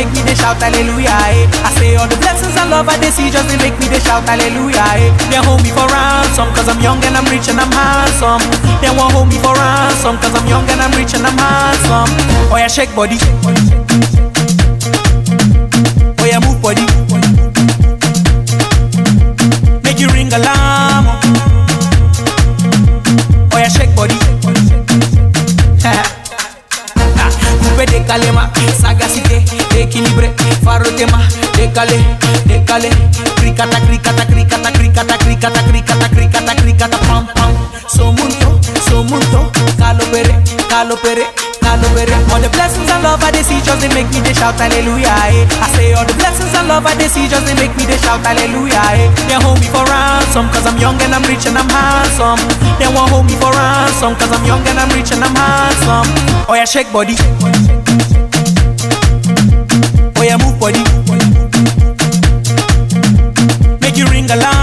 make 0.02 0.14
me 0.14 0.22
they 0.26 0.34
shout 0.34 0.58
hallelujah. 0.58 1.14
Eh. 1.30 1.46
I 1.62 1.70
say 1.78 1.94
all 1.94 2.08
the 2.10 2.18
blessings 2.18 2.56
and 2.58 2.70
love 2.70 2.88
I 2.90 2.98
they 2.98 3.10
see 3.14 3.30
just 3.30 3.46
they 3.46 3.58
make 3.62 3.78
me 3.78 3.86
they 3.86 4.02
shout 4.02 4.26
hallelujah. 4.26 4.82
Eh. 4.98 5.14
They 5.30 5.38
hold 5.38 5.62
me 5.62 5.70
for 5.70 5.86
ransom 5.86 6.50
cause 6.54 6.66
I'm 6.66 6.80
young 6.82 6.98
and 7.06 7.14
I'm 7.14 7.26
rich 7.30 7.46
and 7.46 7.60
I'm 7.62 7.70
handsome. 7.70 8.42
They 8.82 8.90
won't 8.90 9.14
hold 9.14 9.28
me 9.30 9.38
for 9.38 9.54
ransom 9.54 10.18
cause 10.18 10.34
I'm 10.34 10.46
young 10.50 10.66
and 10.66 10.82
I'm 10.82 10.90
rich 10.98 11.14
and 11.14 11.22
I'm 11.22 11.38
handsome. 11.38 12.10
Oh 12.50 12.58
yeah, 12.58 12.68
shake 12.68 12.90
body. 12.98 13.18
Oh 13.46 13.71
faro 31.06 31.22
tema, 31.22 31.22
décalé, 31.56 31.98
décalé, 32.46 32.90
cricata, 33.36 33.80
cricata, 33.80 34.26
cricata, 34.26 34.72
cricata, 34.72 35.18
cricata, 35.18 35.62
cricata, 35.64 36.08
cricata, 36.08 36.54
cricata, 36.54 36.98
pam 37.08 37.26
pam. 37.34 37.52
So 37.88 38.12
munto, 38.12 38.60
so 38.88 39.02
munto, 39.04 39.50
calo 39.78 40.04
pere, 40.10 40.34
calo 40.68 40.96
pere, 40.96 41.26
calo 41.60 41.88
pere. 41.94 42.14
All 42.32 42.40
the 42.40 42.48
blessings 42.50 42.90
and 42.90 43.02
love 43.02 43.22
I 43.22 43.42
see 43.42 43.60
just 43.60 43.80
they 43.80 43.88
make 43.94 44.10
me 44.10 44.20
they 44.20 44.34
shout 44.34 44.54
hallelujah. 44.54 45.12
Eh. 45.28 45.46
I 45.60 45.68
say 45.74 45.92
all 45.92 46.04
the 46.04 46.14
blessings 46.14 46.54
and 46.54 46.68
love 46.68 46.86
I 46.86 46.96
see 47.08 47.28
just 47.28 47.46
they 47.46 47.54
make 47.54 47.74
me 47.76 47.84
they 47.84 47.98
shout 47.98 48.24
hallelujah. 48.24 48.80
Eh. 48.94 49.10
They 49.28 49.38
hold 49.42 49.60
me 49.60 49.66
for 49.66 49.84
ransom 49.84 50.48
cause 50.50 50.66
I'm 50.66 50.78
young 50.78 51.00
and 51.02 51.14
I'm 51.14 51.22
rich 51.24 51.46
and 51.46 51.58
I'm 51.58 51.68
handsome. 51.68 52.40
They 52.78 52.88
won't 52.88 53.10
hold 53.10 53.26
me 53.26 53.34
for 53.36 53.50
ransom 53.52 54.14
cause 54.16 54.32
I'm 54.32 54.44
young 54.46 54.64
and 54.66 54.78
I'm 54.78 54.90
rich 54.96 55.12
and 55.12 55.24
I'm 55.24 55.34
handsome. 55.34 56.08
Oh 56.48 56.54
yeah, 56.54 56.64
shake 56.64 56.92
body. 56.92 57.16
Oh 60.22 60.24
yeah, 60.24 60.36
move 60.36 60.60
body. 60.60 60.78
Make 63.80 63.96
you 63.96 64.06
ring 64.06 64.30
alarm. 64.30 64.61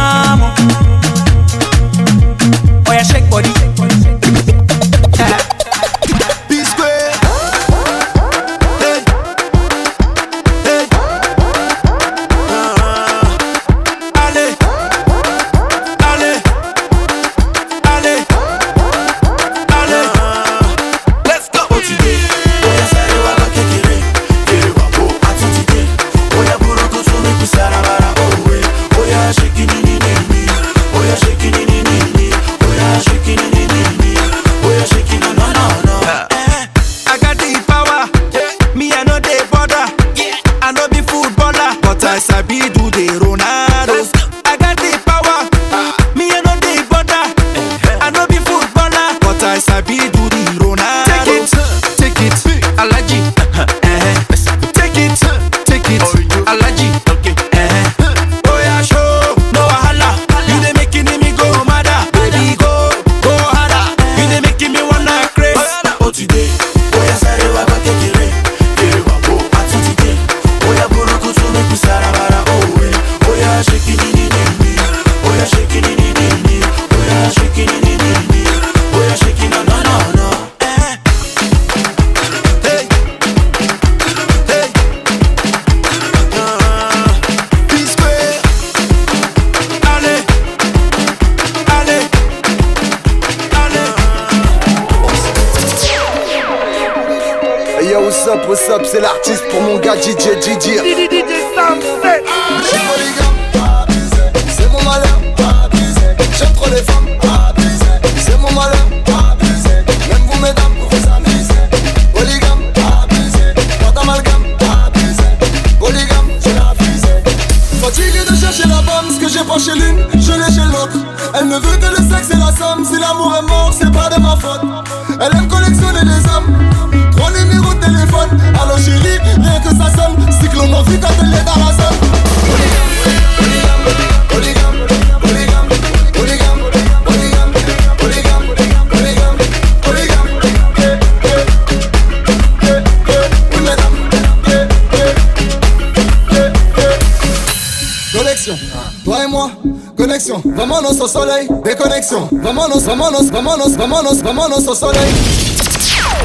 Au 151.01 151.07
soleil, 151.07 151.47
déconnexion, 151.63 152.27
vámonos, 152.31 152.83
vámonos, 152.83 153.29
vámonos, 153.29 153.75
vámonos, 153.75 154.21
vámonos 154.21 154.67
au 154.67 154.75
soleil. 154.75 155.13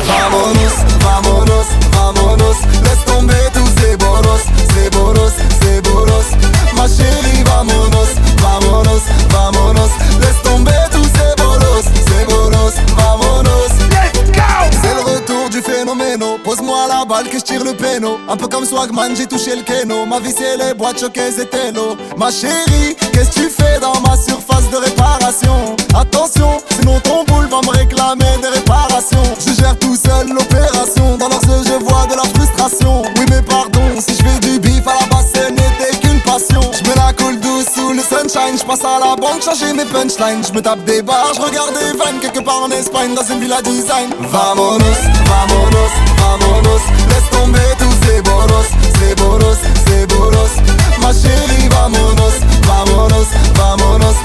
Vámonos, 0.06 0.74
vámonos, 1.00 1.66
vámonos, 1.92 2.56
laisse 2.82 3.04
tomber 3.06 3.50
tous 3.52 3.80
ces 3.80 3.96
bonos, 3.96 4.40
ces 4.74 4.90
bonos, 4.90 5.32
ces 5.60 5.80
bonos. 5.82 6.26
Ma 6.76 6.88
chérie, 6.88 7.44
vámonos, 7.44 8.08
vámonos, 8.40 9.02
vámonos, 9.30 9.90
laisse 10.20 10.42
tomber 10.42 10.88
tous 10.90 11.04
ces 11.04 11.34
bonos, 11.42 11.84
ces 12.06 12.24
bonos, 12.26 12.74
vámonos. 12.96 13.70
C'est 14.82 14.94
le 14.94 15.02
retour 15.02 15.50
du 15.50 15.62
phénoméno, 15.62 16.38
pose-moi 16.44 16.86
la 16.88 17.04
balle 17.04 17.28
que 17.28 17.38
je 17.38 17.44
tire 17.44 17.64
le 17.64 17.74
péno. 17.74 18.18
Un 18.28 18.36
peu 18.36 18.48
comme 18.48 18.66
Swagman, 18.66 19.14
j'ai 19.16 19.26
touché 19.26 19.54
le 19.56 19.62
kéno. 19.62 20.04
Ma 20.06 20.18
vie 20.20 20.34
c'est 20.36 20.56
les 20.56 20.74
boîtes 20.74 21.00
choquées 21.00 21.40
et 21.40 21.46
télo. 21.46 21.96
Ma 22.16 22.30
chérie, 22.30 22.96
qu'est-ce 23.12 23.30
que 23.30 23.34
tu 23.34 23.50
fais 23.50 23.78
dans 23.80 24.00
ma 24.00 24.16
surface? 24.16 24.53
Réparation 24.78 25.76
Attention, 25.94 26.58
sinon 26.70 26.98
ton 27.00 27.24
boule 27.24 27.46
va 27.46 27.60
me 27.62 27.70
réclamer 27.76 28.36
des 28.42 28.48
réparations. 28.48 29.22
Je 29.46 29.54
gère 29.54 29.78
tout 29.78 29.96
seul 29.96 30.28
l'opération, 30.28 31.16
dans 31.16 31.28
leurs 31.28 31.44
yeux 31.44 31.62
je 31.64 31.84
vois 31.84 32.06
de 32.06 32.16
la 32.16 32.24
frustration. 32.34 33.02
Oui 33.16 33.24
mais 33.30 33.42
pardon, 33.42 33.82
si 33.98 34.16
je 34.16 34.22
fais 34.22 34.38
du 34.40 34.58
bif 34.58 34.86
à 34.86 35.00
la 35.00 35.06
base 35.06 35.30
ce 35.34 35.50
n'était 35.50 35.96
qu'une 36.00 36.20
passion. 36.20 36.60
Je 36.72 36.90
me 36.90 36.96
la 36.96 37.12
coule 37.12 37.38
douce 37.38 37.66
sous 37.74 37.92
le 37.92 38.02
sunshine, 38.02 38.58
je 38.58 38.64
passe 38.64 38.84
à 38.84 38.98
la 38.98 39.14
banque 39.16 39.42
changer 39.42 39.72
mes 39.72 39.84
punchlines. 39.84 40.42
Je 40.46 40.52
me 40.52 40.60
tape 40.60 40.84
des 40.84 41.02
barres, 41.02 41.32
je 41.34 41.40
regarde 41.40 41.72
des 41.74 41.96
vannes 41.96 42.18
quelque 42.20 42.40
part 42.40 42.62
en 42.64 42.70
Espagne 42.70 43.14
dans 43.14 43.22
une 43.22 43.40
villa 43.40 43.62
design. 43.62 44.10
Vamonos, 44.20 45.00
vamonos, 45.30 45.94
vamonos, 46.18 46.84
laisse 47.08 47.30
tomber 47.30 47.70
tous 47.78 47.94
ces 48.06 48.20
bonos, 48.22 48.68
ces 48.98 49.14
bonos, 49.14 49.58
ces 49.86 50.06
bonos. 50.06 50.52
Ma 51.00 51.12
chérie, 51.12 51.68
vamonos, 51.68 52.34
vamonos, 52.66 53.28
vamonos, 53.54 54.16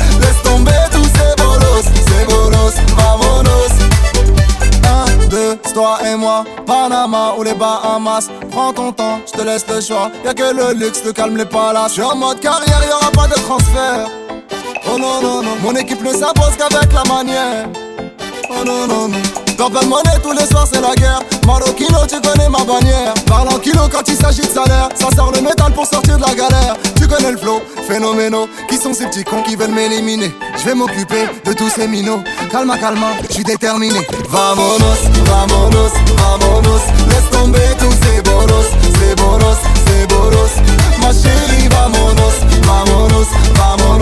toi 5.79 5.97
et 6.05 6.15
moi, 6.17 6.43
Panama 6.65 7.35
ou 7.37 7.43
les 7.43 7.53
Bahamas. 7.53 8.27
Prends 8.51 8.73
ton 8.73 8.91
temps, 8.91 9.21
je 9.25 9.31
te 9.37 9.41
laisse 9.41 9.65
le 9.73 9.79
choix. 9.79 10.11
Y'a 10.25 10.33
que 10.33 10.53
le 10.53 10.73
luxe, 10.73 11.01
le 11.05 11.13
calme, 11.13 11.37
les 11.37 11.45
palaces. 11.45 11.93
Je 11.95 12.01
suis 12.01 12.03
en 12.03 12.17
mode 12.17 12.39
carrière, 12.41 12.81
y'aura 12.89 13.11
pas 13.11 13.27
de 13.27 13.39
transfert. 13.47 14.07
Oh 14.91 14.97
non, 14.97 15.21
non, 15.21 15.41
non, 15.41 15.55
mon 15.63 15.75
équipe 15.75 16.01
ne 16.03 16.11
s'impose 16.11 16.55
qu'avec 16.57 16.91
la 16.91 17.03
manière. 17.13 17.69
Oh 18.49 18.65
non, 18.65 18.87
non, 18.87 19.07
non. 19.07 19.38
Dans 19.59 19.69
pas 19.69 19.81
de 19.81 19.87
monnaie, 19.87 20.17
tous 20.23 20.31
les 20.31 20.45
soirs 20.45 20.65
c'est 20.71 20.79
la 20.79 20.95
guerre. 20.95 21.19
Mal 21.45 21.61
au 21.67 21.73
kilo, 21.73 21.99
tu 22.07 22.15
connais 22.21 22.47
ma 22.47 22.63
bannière. 22.63 23.13
Parle 23.27 23.49
en 23.49 23.59
kilo 23.59 23.89
quand 23.91 24.07
il 24.07 24.15
s'agit 24.15 24.39
de 24.39 24.47
salaire. 24.47 24.87
Ça 24.95 25.09
sort 25.13 25.33
le 25.35 25.41
métal 25.41 25.73
pour 25.73 25.85
sortir 25.85 26.17
de 26.17 26.21
la 26.21 26.33
galère. 26.33 26.77
Tu 26.95 27.05
connais 27.05 27.33
le 27.33 27.37
flow, 27.37 27.61
phénoménaux. 27.85 28.47
Qui 28.69 28.77
sont 28.77 28.93
ces 28.93 29.07
petits 29.07 29.25
cons 29.25 29.43
qui 29.43 29.57
veulent 29.57 29.73
m'éliminer 29.73 30.33
Je 30.57 30.63
vais 30.63 30.75
m'occuper 30.75 31.27
de 31.43 31.51
tous 31.51 31.67
ces 31.67 31.89
minots. 31.89 32.23
Calma, 32.49 32.77
calma, 32.77 33.07
je 33.27 33.33
suis 33.33 33.43
déterminé. 33.43 33.99
Vamonos, 34.29 35.01
vamonos, 35.25 35.91
vamonos. 36.15 36.81
Laisse 37.09 37.29
tomber 37.29 37.67
tous 37.79 37.91
ces 38.01 38.21
bolos, 38.21 38.69
ces 38.97 39.15
bolos, 39.15 39.59
ces 39.87 40.07
bolos. 40.07 40.55
Ma 41.01 41.11
chérie, 41.11 41.67
vamonos, 41.67 42.37
vamonos, 42.65 43.27
vamonos. 43.55 43.98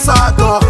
passado 0.00 0.69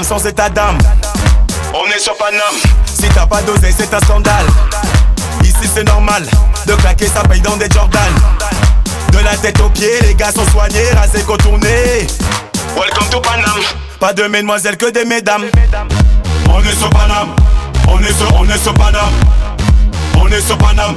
sans 0.00 0.24
état 0.24 0.48
d'âme. 0.48 0.78
On 1.74 1.84
est 1.94 1.98
sur 1.98 2.16
Paname. 2.16 2.40
Si 2.86 3.08
t'as 3.10 3.26
pas 3.26 3.42
dosé, 3.42 3.74
c'est 3.76 3.92
un 3.92 4.00
scandale. 4.00 4.46
Ici 5.42 5.68
c'est 5.74 5.84
normal, 5.84 6.24
de 6.66 6.72
claquer 6.74 7.08
ça 7.08 7.22
paye 7.24 7.40
dans 7.42 7.56
des 7.56 7.68
Jordan. 7.70 8.00
De 9.12 9.18
la 9.18 9.36
tête 9.36 9.60
aux 9.60 9.68
pieds, 9.68 10.00
les 10.02 10.14
gars 10.14 10.32
sont 10.32 10.46
soignés, 10.50 10.90
rasés, 10.96 11.22
contournés. 11.22 12.06
Welcome 12.74 13.08
to 13.10 13.20
Paname. 13.20 13.60
Pas 14.00 14.14
de 14.14 14.22
mesdemoiselles 14.24 14.78
que 14.78 14.90
des 14.90 15.04
mesdames. 15.04 15.44
On 16.48 16.60
est 16.60 16.78
sur 16.78 16.88
Paname, 16.90 17.34
on 17.88 17.98
est 18.00 18.12
sur, 18.12 18.34
on 18.34 18.48
est 18.48 18.58
sur 18.58 18.72
Paname. 18.74 19.12
On 20.18 20.28
est 20.28 20.40
sur 20.40 20.56
Paname, 20.56 20.96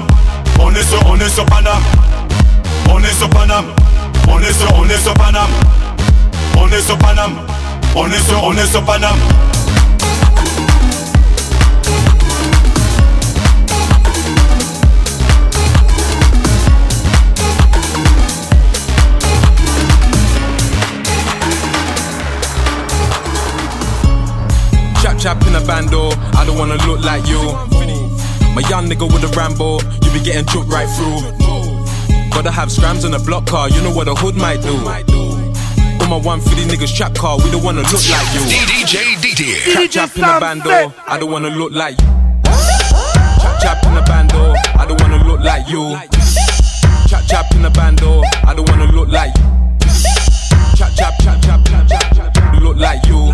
on 0.60 0.74
est 0.74 0.84
sur, 0.84 1.06
on 1.06 1.20
est 1.20 1.30
sur 1.30 1.46
Paname. 1.46 1.84
On 2.90 3.00
est 3.00 3.14
sur 3.14 3.30
Paname, 3.30 3.66
on 4.30 4.40
est 4.40 4.54
sur, 4.54 4.74
on 4.78 4.88
est 4.88 4.98
sur 4.98 5.14
Paname. 5.16 5.50
On 6.58 6.68
est 6.70 6.82
sur 6.82 6.98
Paname, 6.98 7.36
on 7.96 8.12
est 8.12 8.20
sur, 8.20 8.44
on 8.44 8.54
est 8.54 8.66
sur 8.66 8.84
Paname. 8.84 9.18
Chap 25.02 25.20
chap 25.20 25.44
in 25.48 25.56
a 25.56 25.62
bando, 25.62 26.10
I 26.34 26.46
don't 26.46 26.58
wanna 26.58 26.76
look 26.86 27.04
like 27.04 27.28
you. 27.28 27.40
My 28.54 28.62
young 28.70 28.88
nigga 28.88 29.06
with 29.12 29.24
a 29.24 29.28
Rambo, 29.38 29.80
you 30.04 30.12
be 30.12 30.20
getting 30.24 30.46
choked 30.46 30.72
right 30.72 30.88
through. 30.88 31.22
Gotta 32.32 32.52
have 32.52 32.72
scrams 32.72 33.06
on 33.06 33.14
a 33.14 33.20
block 33.20 33.46
car, 33.46 33.70
you 33.70 33.82
know 33.82 33.92
what 33.92 34.08
a 34.08 34.16
hood 34.16 34.36
might 34.36 34.62
do. 34.62 35.25
All 36.06 36.20
my 36.20 36.26
150 36.28 36.70
niggas 36.70 36.96
trap 36.96 37.16
car, 37.16 37.36
we 37.40 37.50
don't 37.50 37.64
wanna 37.64 37.82
look 37.82 37.94
like 38.14 38.30
you. 38.36 38.42
DJ 38.46 39.18
DT. 39.18 39.90
Chap 39.90 39.90
chap 39.90 40.16
in 40.16 40.24
a 40.24 40.40
bando, 40.40 40.94
I 41.08 41.18
don't 41.18 41.32
wanna 41.32 41.50
look 41.50 41.72
like 41.72 42.00
you. 42.00 42.08
Chap 43.42 43.60
chap 43.60 43.84
in 43.88 43.98
a 43.98 44.04
bando, 44.04 44.54
I 44.78 44.86
don't 44.88 45.02
wanna 45.02 45.24
look 45.26 45.40
like 45.40 45.68
you. 45.68 45.98
Chap 47.10 47.26
chap 47.26 47.52
in 47.56 47.66
a 47.66 47.72
bando, 47.72 48.22
I 48.46 48.54
don't 48.54 48.70
wanna 48.70 48.86
look 48.92 49.08
like 49.08 49.36
you. 49.36 49.44
Chap 50.78 50.94
chap 50.94 51.14
chap 51.24 51.42
chap 51.42 51.66
chap 51.66 51.90
chap 51.90 52.14
chap, 52.14 52.62
look 52.62 52.78
like 52.78 53.04
you. 53.08 53.34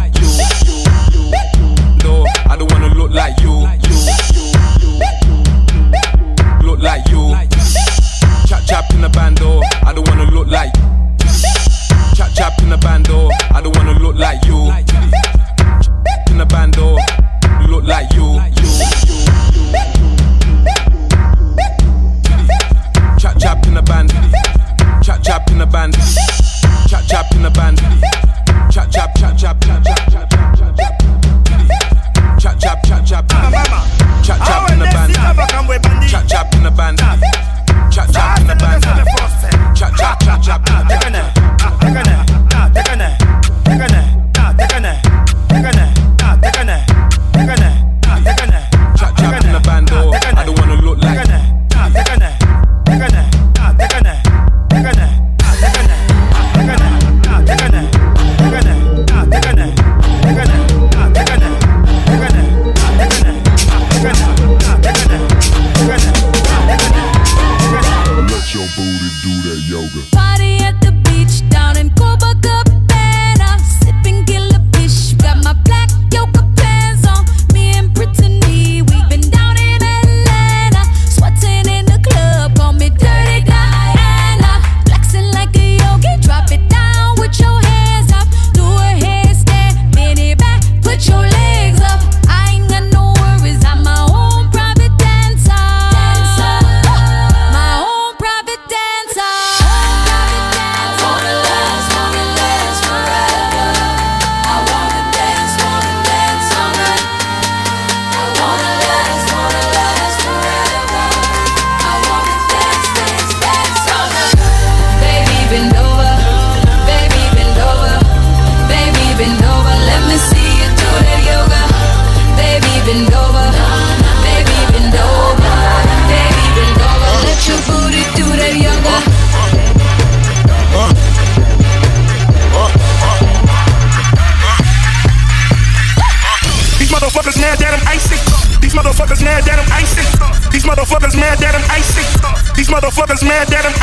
No, 2.05 2.23
I 2.47 2.55
don't 2.57 2.71
wanna 2.71 2.95
look 2.95 3.11
like 3.11 3.37
you. 3.41 3.67
you, 3.83 3.99
you, 4.79 4.95
you. 5.27 6.65
Look 6.65 6.79
like 6.79 7.05
you. 7.09 7.35
Chap 8.47 8.63
chap 8.65 8.89
in 8.93 9.03
a 9.03 9.09
bando, 9.09 9.59
I 9.83 9.91
don't 9.93 10.07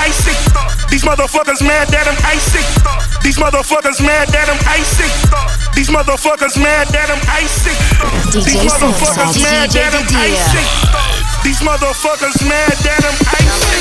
icy. 0.08 0.32
These 0.90 1.04
motherfuckers 1.04 1.60
mad 1.60 1.88
that 1.92 2.08
I'm 2.08 2.16
icy. 2.24 2.64
These 3.22 3.36
motherfuckers 3.36 4.00
mad 4.00 4.28
that 4.32 4.48
I'm 4.48 4.60
icy. 4.64 5.08
These 5.76 5.90
motherfuckers 5.92 6.56
mad 6.56 6.88
that 6.88 7.12
I'm 7.12 7.20
icy. 7.28 7.76
DJ 8.32 8.56
These 8.56 8.72
motherfuckers 8.72 9.36
mad 9.44 9.68
DJ 9.68 9.74
that 9.76 9.92
I'm 9.92 10.08
icy. 10.16 10.64
These 11.44 11.60
motherfuckers 11.60 12.40
mad 12.48 12.76
that 12.84 13.02
I'm 13.04 13.16
icy. 13.36 13.78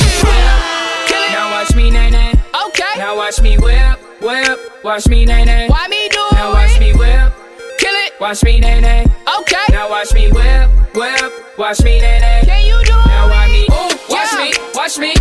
Now 1.31 1.51
watch 1.51 1.75
me 1.75 1.89
nay 1.91 2.09
nay. 2.09 2.33
Okay. 2.67 2.93
Now 2.97 3.15
watch 3.15 3.41
me 3.41 3.57
whip, 3.57 3.99
whip. 4.21 4.83
Watch 4.83 5.07
me 5.07 5.25
nay 5.25 5.45
nay. 5.45 5.67
Why 5.69 5.87
me 5.87 6.09
do 6.09 6.23
Now 6.33 6.51
watch 6.53 6.79
me 6.79 6.93
whip. 6.93 7.33
Kill 7.79 7.95
it. 7.95 8.19
Watch 8.19 8.43
me 8.43 8.59
nay 8.59 8.81
nay. 8.81 9.05
Okay. 9.39 9.65
Now 9.69 9.89
watch 9.89 10.13
me 10.13 10.27
whip, 10.31 10.69
whip. 10.93 11.31
Watch 11.57 11.81
me 11.83 11.99
nay 12.01 12.19
nay. 12.19 12.41
Can 12.45 12.65
you 12.65 12.83
do 12.83 12.93
it? 12.99 13.07
Now 13.07 13.29
watch 13.29 13.49
me. 13.49 13.63
Ooh, 13.71 14.13
watch 14.13 14.33
me, 14.33 14.53
watch 14.75 14.97
me 14.97 15.13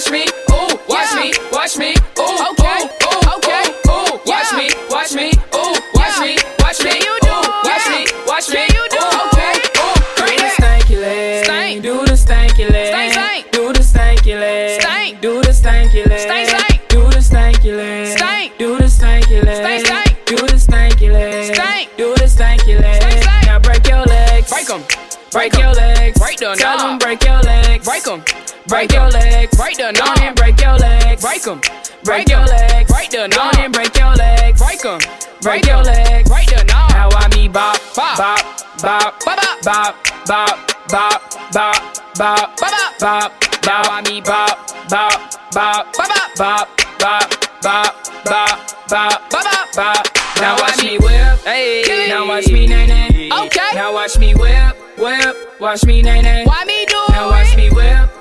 watch 0.00 0.10
me, 0.12 0.24
ooh, 0.50 0.78
watch 0.88 1.14
me, 1.14 1.32
watch 1.52 1.76
me, 1.76 1.94
ooh, 2.18 2.50
okay, 2.50 2.88
ooh, 3.04 3.36
okay, 3.36 3.64
ooh, 3.84 4.18
watch 4.24 4.50
me, 4.56 4.70
watch 4.88 5.12
me, 5.12 5.28
ooh, 5.54 5.76
watch 5.92 6.18
me, 6.20 6.38
watch 6.58 6.80
me, 6.82 6.96
ooh, 7.04 7.44
watch 7.68 7.86
me, 7.92 8.06
watch 8.26 8.48
me, 8.48 8.64
ooh, 8.64 8.96
okay, 9.28 9.60
ooh, 9.76 10.00
do 10.16 10.40
the 10.40 10.48
stanky 10.56 10.96
leg, 10.98 11.44
stank, 11.44 11.82
do 11.82 12.06
the 12.06 12.12
stanky 12.12 12.70
leg, 12.70 12.88
stank, 12.88 13.12
stank, 13.12 13.52
do 13.52 13.72
the 13.72 13.80
stanky 13.80 14.40
leg, 14.40 14.80
stank, 14.80 15.20
do 15.20 15.40
the 15.42 15.50
stanky 15.50 16.06
leg, 16.06 16.20
stank, 16.20 16.48
stank, 16.48 16.88
do 16.88 17.08
the 17.10 17.18
stanky 17.18 17.76
leg, 17.76 18.16
stank, 18.16 18.58
do 18.58 18.76
the 18.78 18.84
stanky 18.84 19.42
leg, 19.44 19.56
stank, 19.56 19.86
stank, 19.86 20.26
do 20.26 20.36
the 20.46 20.56
stanky 20.56 21.12
leg, 21.12 21.54
stank, 21.54 21.96
do 21.98 22.14
the 22.14 22.24
stanky 22.24 22.80
leg, 22.80 23.02
stank, 23.02 23.22
stank, 23.22 23.46
now 23.46 23.58
break 23.58 23.86
your 23.86 24.02
legs, 24.06 24.48
break 24.48 24.70
'em, 24.70 24.82
break 25.30 25.52
your 25.58 25.74
legs, 25.74 26.18
break 26.18 26.40
'em, 26.40 26.56
tell 26.56 26.80
'em 26.80 26.98
break 26.98 27.22
your 27.22 27.42
legs, 27.42 27.84
break 27.84 28.06
'em. 28.08 28.24
Break 28.70 28.92
your 28.92 29.10
legs. 29.10 29.56
Break 29.56 29.76
the 29.78 29.90
knob 29.90 30.16
and 30.22 30.36
break 30.36 30.60
your 30.60 30.76
legs. 30.78 31.20
Break 31.20 31.42
them. 31.42 31.60
Break 32.04 32.28
your 32.28 32.46
legs. 32.46 32.88
Break 32.88 33.10
the 33.10 33.26
knob 33.26 33.58
and 33.58 33.72
break 33.74 33.98
your 33.98 34.14
legs. 34.14 34.62
Break 34.62 34.80
them. 34.80 35.00
Break 35.42 35.66
your 35.66 35.82
legs. 35.82 36.30
Break 36.30 36.46
the. 36.46 36.62
Now 36.70 37.08
I 37.10 37.26
me 37.34 37.48
bop, 37.48 37.80
bop, 37.96 38.16
bop, 38.16 38.38
bop, 38.80 39.18
bop, 39.24 39.44
bop, 39.64 39.96
bop, 40.24 40.88
bop, 40.88 41.18
bop, 41.50 41.82
bop, 42.14 42.56
bop, 42.60 42.98
bop. 43.00 43.32
Now 43.66 43.82
I 43.90 44.02
me 44.08 44.20
bop, 44.20 44.54
bop, 44.88 45.18
bop, 45.50 45.92
bop, 45.92 46.36
bop, 46.36 46.68
bop, 47.00 47.26
bop, 47.62 47.94
bop, 48.24 48.88
bop, 48.88 49.30
bop, 49.30 49.74
bop. 49.74 50.06
Now 50.40 50.56
watch 50.60 50.80
me 50.80 50.96
whip, 50.98 51.40
hey. 51.42 52.06
Now 52.08 52.28
watch 52.28 52.46
me 52.46 52.68
nay 52.68 52.86
nay. 52.86 53.30
Okay. 53.46 53.70
Now 53.74 53.92
watch 53.92 54.16
me 54.16 54.32
whip, 54.36 54.76
whip. 54.96 55.60
Watch 55.60 55.84
me 55.84 56.02
nay 56.02 56.22
nay. 56.22 56.44
Why 56.46 56.64
me 56.64 56.86
do 56.86 56.96
it? 57.08 57.10
Now 57.10 57.30
watch 57.30 57.56
me 57.56 57.68
whip. 57.70 58.19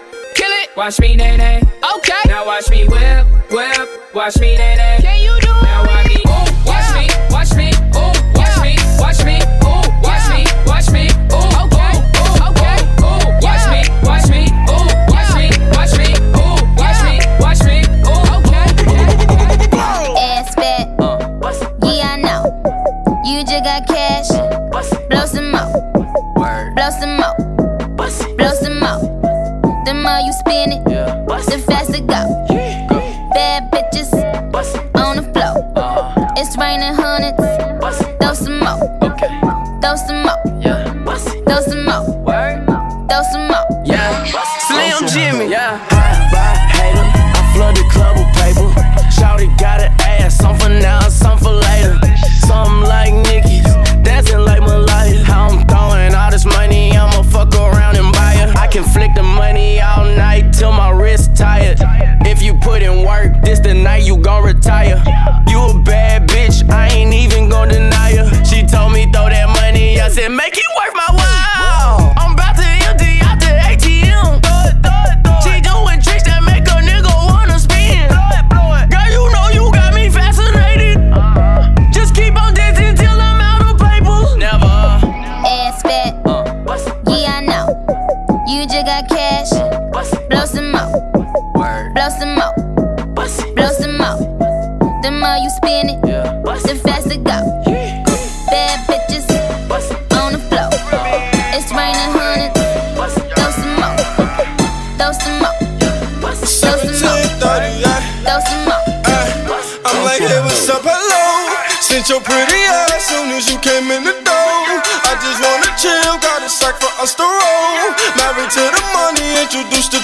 Watch 0.75 0.99
me 0.99 1.15
nay 1.15 1.35
nay. 1.35 1.61
Okay. 1.97 2.21
Now 2.27 2.45
watch 2.45 2.69
me 2.69 2.85
whip, 2.85 3.25
whip. 3.51 4.13
Watch 4.13 4.39
me 4.39 4.55
nay 4.55 4.75
nay. 4.75 4.97
Can 5.01 5.19
you 5.19 5.39
do 5.41 5.49
it? 5.49 5.63
Now 5.63 5.83
oh, 5.83 5.87
watch 5.87 6.07
me, 6.07 6.21
ooh, 6.27 6.45
watch 6.65 6.89
me, 6.95 7.05
watch 7.29 7.53
me, 7.55 7.69
ooh, 7.97 8.13
watch 8.37 8.61
me, 8.61 8.75
watch 8.99 9.25
me, 9.25 9.39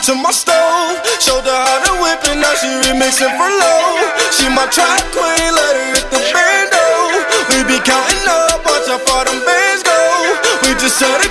to 0.06 0.14
my 0.14 0.30
stove. 0.30 1.02
Showed 1.18 1.50
her 1.50 1.62
how 1.66 1.82
to 1.82 1.94
whip 1.98 2.22
it, 2.30 2.38
now 2.38 2.54
she 2.62 2.70
remixing 2.86 3.34
for 3.42 3.50
low. 3.50 4.06
She 4.30 4.46
my 4.54 4.70
track 4.70 5.02
queen, 5.10 5.50
let 5.50 5.74
her 5.74 5.88
hit 5.98 6.06
the 6.14 6.22
bando. 6.30 6.86
We 7.50 7.66
be 7.66 7.82
counting 7.82 8.26
up, 8.30 8.62
watch 8.62 8.86
how 8.86 9.02
far 9.02 9.26
them 9.26 9.42
bands 9.42 9.82
go. 9.82 9.98
We 10.62 10.78
just 10.78 11.02
set 11.02 11.25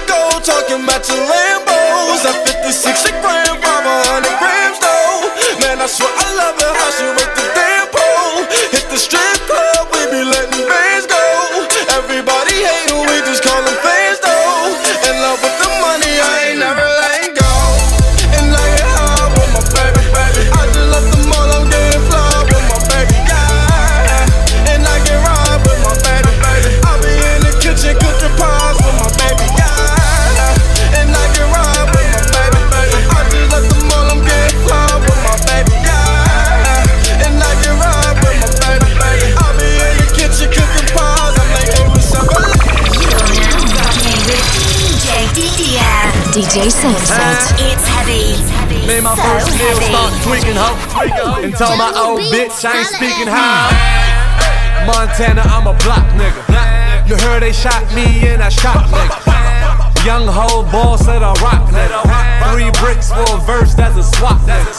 DDR. 46.55 46.63
DJ 46.63 46.71
Sunset. 46.71 47.51
It's 47.59 47.87
heavy. 47.89 48.87
Made 48.87 49.03
my 49.03 49.15
so 49.17 49.23
first 49.23 49.51
meal 49.59 49.75
heavy. 49.75 49.91
start 49.91 50.13
tweaking, 50.23 50.55
ho. 50.55 50.71
And 51.43 51.55
told 51.55 51.79
my 51.79 51.91
old 51.99 52.21
bitch 52.31 52.65
I 52.65 52.79
ain't 52.79 52.87
speaking 52.87 53.27
how. 53.27 53.75
Montana, 54.87 55.43
I'm 55.51 55.67
a 55.67 55.75
block 55.83 56.07
nigga. 56.15 56.39
You 57.09 57.17
heard 57.27 57.43
they 57.43 57.53
shot 57.53 57.83
me 57.95 58.07
and 58.29 58.43
I 58.43 58.49
shot 58.49 58.87
nigga. 58.87 60.07
Young 60.07 60.29
hoe 60.29 60.63
boss 60.71 61.09
of 61.09 61.21
the 61.21 61.33
rock 61.43 61.67
nigga. 61.75 62.01
Three 62.53 62.71
bricks 62.79 63.11
for 63.11 63.25
a 63.35 63.41
verse, 63.43 63.75
that's 63.75 63.97
a 63.97 64.05
swap 64.05 64.39
nigga. 64.43 64.71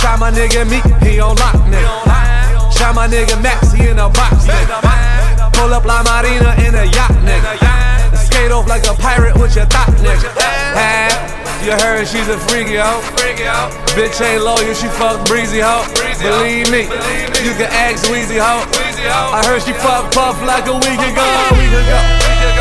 Shot 0.00 0.18
my 0.18 0.30
nigga 0.30 0.68
Meek, 0.68 0.84
he 1.00 1.20
on 1.20 1.36
lock 1.36 1.56
nigga. 1.70 2.76
Shot 2.76 2.94
my 2.94 3.08
nigga 3.08 3.40
Max, 3.42 3.72
he 3.72 3.88
in 3.88 3.98
a 3.98 4.08
box 4.10 4.44
nigga. 4.44 4.82
Pull 5.54 5.72
up 5.72 5.84
La 5.84 6.02
Marina 6.02 6.52
in 6.66 6.74
a 6.74 6.84
yacht 6.84 7.16
nigga. 7.24 7.56
Skate 8.16 8.52
off 8.52 8.68
like 8.68 8.86
a 8.86 8.94
pirate 8.94 9.36
with 9.38 9.56
your 9.56 9.66
thought 9.66 9.88
nigga. 10.02 10.59
Ah, 10.74 11.10
You 11.64 11.72
heard 11.72 12.06
she's 12.08 12.28
a 12.28 12.38
freaky 12.48 12.76
hoe. 12.76 13.02
Bitch 13.96 14.20
ain't 14.22 14.42
loyal, 14.44 14.74
she 14.74 14.88
fuck 14.96 15.24
breezy 15.26 15.60
hoe. 15.60 15.84
Believe 16.22 16.70
me, 16.70 16.82
you 17.44 17.52
can 17.56 17.68
ask 17.72 18.06
Weezy 18.08 18.38
hoe. 18.38 18.64
I 19.34 19.42
heard 19.46 19.62
she 19.62 19.72
fuck 19.72 20.12
Puff 20.12 20.40
like 20.44 20.66
a 20.66 20.74
week 20.74 21.00
ago. 21.00 21.26
Week 21.56 21.72
ago. 21.72 21.98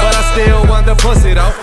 But 0.01 0.15
I 0.15 0.23
still 0.33 0.65
want 0.67 0.85
the 0.85 0.95
pussy 0.95 1.33
though. 1.33 1.53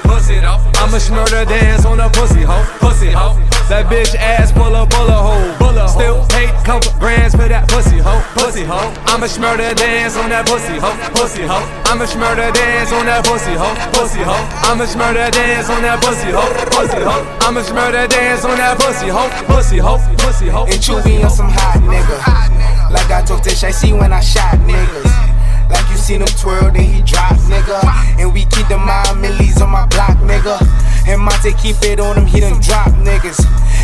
I'ma 0.77 0.99
smurder 0.99 1.47
dance 1.49 1.85
on 1.85 1.99
the 1.99 2.09
pussy 2.11 2.43
hoe. 2.43 2.65
Pussy 2.81 3.11
hoe. 3.11 3.37
That 3.69 3.87
bitch 3.91 4.15
ass 4.15 4.53
full 4.53 4.75
of 4.77 4.89
bullet 4.91 5.11
hole. 5.11 5.89
Still 5.89 6.23
hate 6.31 6.55
couple 6.63 6.93
grands 6.99 7.35
for 7.35 7.49
that 7.49 7.69
pussy 7.69 7.99
hoe. 7.99 8.23
Pussy 8.39 8.63
hoe. 8.63 8.95
I'ma 9.11 9.27
smurder 9.27 9.75
dance 9.75 10.17
on 10.17 10.31
that 10.31 10.47
pussy 10.47 10.79
hoe. 10.79 10.95
Pussy 11.15 11.43
hoe. 11.43 11.67
I'ma 11.91 12.07
smurder 12.07 12.53
dance 12.55 12.93
on 12.93 13.07
that 13.07 13.25
pussy 13.25 13.55
hoe. 13.59 13.75
Pussy 13.91 14.23
hoe. 14.23 14.47
I'ma 14.63 14.87
smurder 14.87 15.31
dance 15.31 15.71
on 15.71 15.83
that 15.83 15.99
pussy 15.99 16.31
hoe. 16.31 16.47
Pussy 16.71 17.03
hoe. 17.03 17.27
I'ma 17.43 17.63
smurder 17.63 18.07
dance 18.09 18.45
on 18.45 18.57
that 18.59 18.79
pussy 18.79 19.09
hoe. 19.09 19.31
Pussy 19.51 19.79
hoe. 19.79 19.99
Pussy 20.19 20.49
hoe. 20.49 20.67
And 20.67 20.79
Chewy 20.79 21.25
on 21.25 21.31
some 21.31 21.51
hot 21.51 21.83
nigga. 21.83 22.91
Like 22.91 23.11
I 23.11 23.23
told 23.23 23.43
Tish, 23.43 23.65
I 23.65 23.71
see 23.71 23.93
when 23.93 24.13
I 24.13 24.21
shot 24.21 24.55
niggas. 24.63 25.26
Like 25.71 25.89
you 25.91 25.97
seen 25.97 26.21
him 26.21 26.29
twirl, 26.39 26.71
then 26.71 26.85
he 26.85 27.03
drop, 27.03 27.37
nigga. 27.51 27.83
And 28.19 28.33
we 28.33 28.45
keep 28.47 28.69
the 28.69 28.79
mind 28.79 29.21
millies 29.21 29.61
on 29.61 29.71
my 29.71 29.87
block, 29.87 30.17
nigga. 30.19 30.61
And 31.09 31.21
Monte 31.21 31.53
keep 31.55 31.77
it 31.83 32.01
on 32.01 32.19
him, 32.19 32.27
he 32.27 32.41
done 32.41 32.61
drop 32.61 32.89
niggas. 33.03 33.39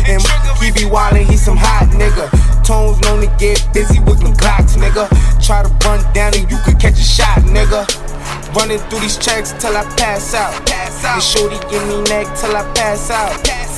And 0.07 0.21
he 0.61 0.71
be 0.71 0.89
wildin', 0.89 1.25
he 1.25 1.37
some 1.37 1.57
hot 1.57 1.89
nigga. 1.91 2.29
Tones 2.63 2.99
known 3.01 3.21
to 3.21 3.27
get 3.37 3.65
busy 3.73 3.99
with 3.99 4.19
them 4.19 4.33
Glocks, 4.33 4.75
nigga. 4.75 5.07
Try 5.45 5.63
to 5.63 5.69
run 5.85 6.01
down 6.13 6.33
and 6.35 6.49
you 6.49 6.57
could 6.65 6.79
catch 6.79 6.99
a 6.99 7.03
shot, 7.03 7.39
nigga. 7.39 8.12
Running 8.55 8.79
through 8.89 8.99
these 8.99 9.17
checks 9.17 9.53
till 9.57 9.75
I 9.75 9.83
pass 9.97 10.33
out. 10.33 10.53
Pass 10.65 11.03
And 11.03 11.23
shorty 11.23 11.57
give 11.69 11.81
me 11.87 12.03
neck 12.09 12.27
till 12.37 12.55
I 12.55 12.63
pass 12.73 13.09
out. 13.09 13.33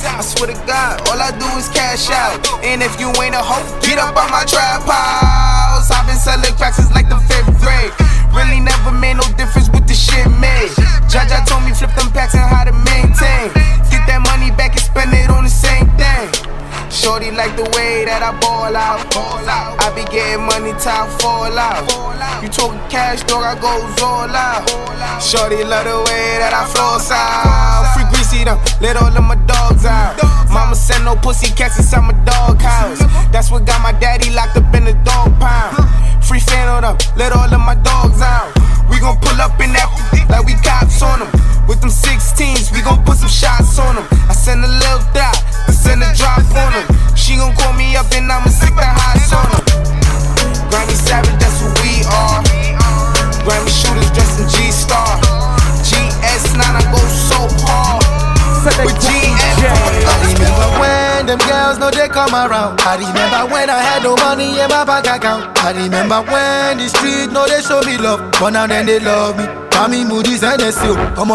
I 0.06 0.22
swear 0.22 0.54
to 0.54 0.58
God, 0.68 1.02
all 1.10 1.20
I 1.20 1.32
do 1.34 1.48
is 1.58 1.68
cash 1.70 2.10
out. 2.10 2.40
And 2.64 2.84
if 2.84 3.00
you 3.00 3.10
ain't 3.20 3.36
a 3.36 3.42
hoe, 3.42 3.66
get 3.82 3.98
up 3.98 4.16
on 4.16 4.30
my 4.30 4.46
trap 4.46 4.86
house. 4.86 5.90
I've 5.92 6.06
been 6.06 6.16
selling 6.16 6.54
cracks 6.56 6.78
since 6.78 6.94
like 6.94 7.10
the 7.10 7.18
fifth 7.26 7.52
grade. 7.60 7.92
Really 8.32 8.60
never 8.60 8.92
made 8.92 9.18
no 9.18 9.26
difference 9.36 9.68
with 9.70 9.88
the 9.88 9.96
shit 9.96 10.28
made. 10.40 10.72
Jaja 11.10 11.44
told 11.48 11.64
me 11.64 11.74
flip 11.74 11.92
them 11.96 12.12
packs 12.12 12.36
and 12.36 12.46
how 12.46 12.64
to 12.64 12.74
maintain. 12.86 13.50
Get 13.90 14.06
that 14.06 14.22
money 14.24 14.52
back 14.56 14.72
and 14.72 14.84
spend 14.84 15.12
it 15.14 15.30
on 15.30 15.44
the 15.44 15.50
same 15.50 15.90
thing. 15.98 16.45
Shorty 16.90 17.32
like 17.32 17.56
the 17.56 17.64
way 17.76 18.06
that 18.06 18.22
I 18.22 18.32
ball 18.40 18.76
out. 18.76 19.02
I 19.82 19.94
be 19.94 20.04
getting 20.12 20.46
money 20.46 20.74
I 20.74 21.08
fall 21.20 21.54
out. 21.54 21.86
You 22.42 22.50
talking 22.50 22.82
cash, 22.90 23.24
dog, 23.24 23.44
I 23.44 23.56
goes 23.56 24.02
all 24.02 24.30
out. 24.30 24.66
Shorty 25.22 25.64
love 25.64 25.86
the 25.86 25.98
way 26.10 26.38
that 26.42 26.54
I 26.54 26.66
floss 26.70 27.12
out. 27.12 27.94
Free 27.94 28.06
greasy 28.12 28.44
them, 28.44 28.60
let 28.82 28.98
all 28.98 29.10
of 29.10 29.24
my 29.24 29.36
dogs 29.46 29.86
out. 29.86 30.18
Mama 30.52 30.76
send 30.76 31.06
no 31.06 31.16
pussy 31.16 31.54
cats 31.56 31.78
inside 31.78 32.02
my 32.02 32.14
dog 32.24 32.62
house. 32.62 33.00
That's 33.32 33.52
what 33.52 33.66
got 33.66 33.82
my 33.82 33.92
daddy 34.00 34.30
locked 34.32 34.58
up 34.58 34.74
in 34.76 34.86
the 34.86 34.94
dog 35.04 35.34
pound. 35.40 35.76
Free 36.24 36.40
fan 36.40 36.68
on 36.68 36.84
them, 36.84 36.98
let 37.18 37.32
all 37.32 37.48
of 37.48 37.62
my 37.62 37.76
dogs 37.76 38.22
out. 38.22 38.35
No 64.76 64.84
bank 64.84 65.08
account. 65.08 65.56
I 65.64 65.72
remember 65.72 66.20
when 66.28 66.84
the 66.84 66.92
street 66.92 67.32
know 67.32 67.48
they 67.48 67.64
show 67.64 67.80
me 67.88 67.96
love, 67.96 68.20
but 68.36 68.52
now 68.52 68.68
then 68.68 68.86
they 68.86 69.00
love 69.00 69.40
me. 69.40 69.48
Mami 69.72 70.08
Moody's 70.08 70.44
and 70.44 70.60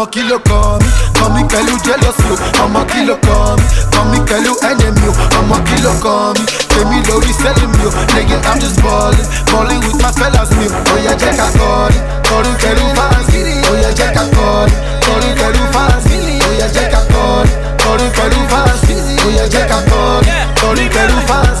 kilo 0.09 0.37
come. 0.45 0.81
Come 1.17 1.33
me 1.37 1.41
tell 1.49 1.65
you 1.65 1.77
jealous 1.81 2.17
you. 2.25 2.35
I'm 2.61 2.73
a 2.77 2.81
kilo 2.85 3.17
come. 3.21 3.61
Come 3.93 4.09
me 4.13 4.19
tell 4.29 4.41
you 4.41 4.57
enemy. 4.65 5.09
I'm 5.37 5.53
a 5.53 5.57
kilo 5.65 5.93
come. 6.01 6.37
Pay 6.73 6.85
me 6.89 7.01
low, 7.09 7.21
they 7.21 7.33
selling 7.37 7.73
me. 7.77 7.89
Nigga, 8.13 8.37
I'm 8.45 8.57
just 8.61 8.81
balling. 8.81 9.25
Balling 9.49 9.81
with 9.85 9.97
my 10.01 10.11
fellas. 10.13 10.49
Oh 10.53 10.97
yeah, 11.01 11.17
check 11.17 11.37
a 11.37 11.47
call. 11.57 11.93
Call 12.25 12.45
you, 12.45 12.55
tell 12.61 12.77
you 12.77 12.89
fans. 12.97 13.29
Oh, 13.65 13.77
check 13.93 14.17
a 14.17 14.23
call. 14.33 14.69
Call 15.05 15.21
you, 15.21 15.33
tell 15.37 15.53
you 15.53 15.65
fans. 15.73 16.05
Oh 16.09 16.53
check 16.69 16.93
a 16.93 17.01
call. 17.09 17.45
Call 17.81 18.01
you, 18.01 18.09
tell 18.13 18.33
you 18.33 18.45
fans. 18.49 18.85
Oh 19.21 19.49
check 19.49 19.69
a 19.69 19.79
call. 19.89 20.21
Call 20.57 20.77
you, 20.77 20.89
tell 20.89 21.09
you 21.09 21.21
fans. 21.29 21.60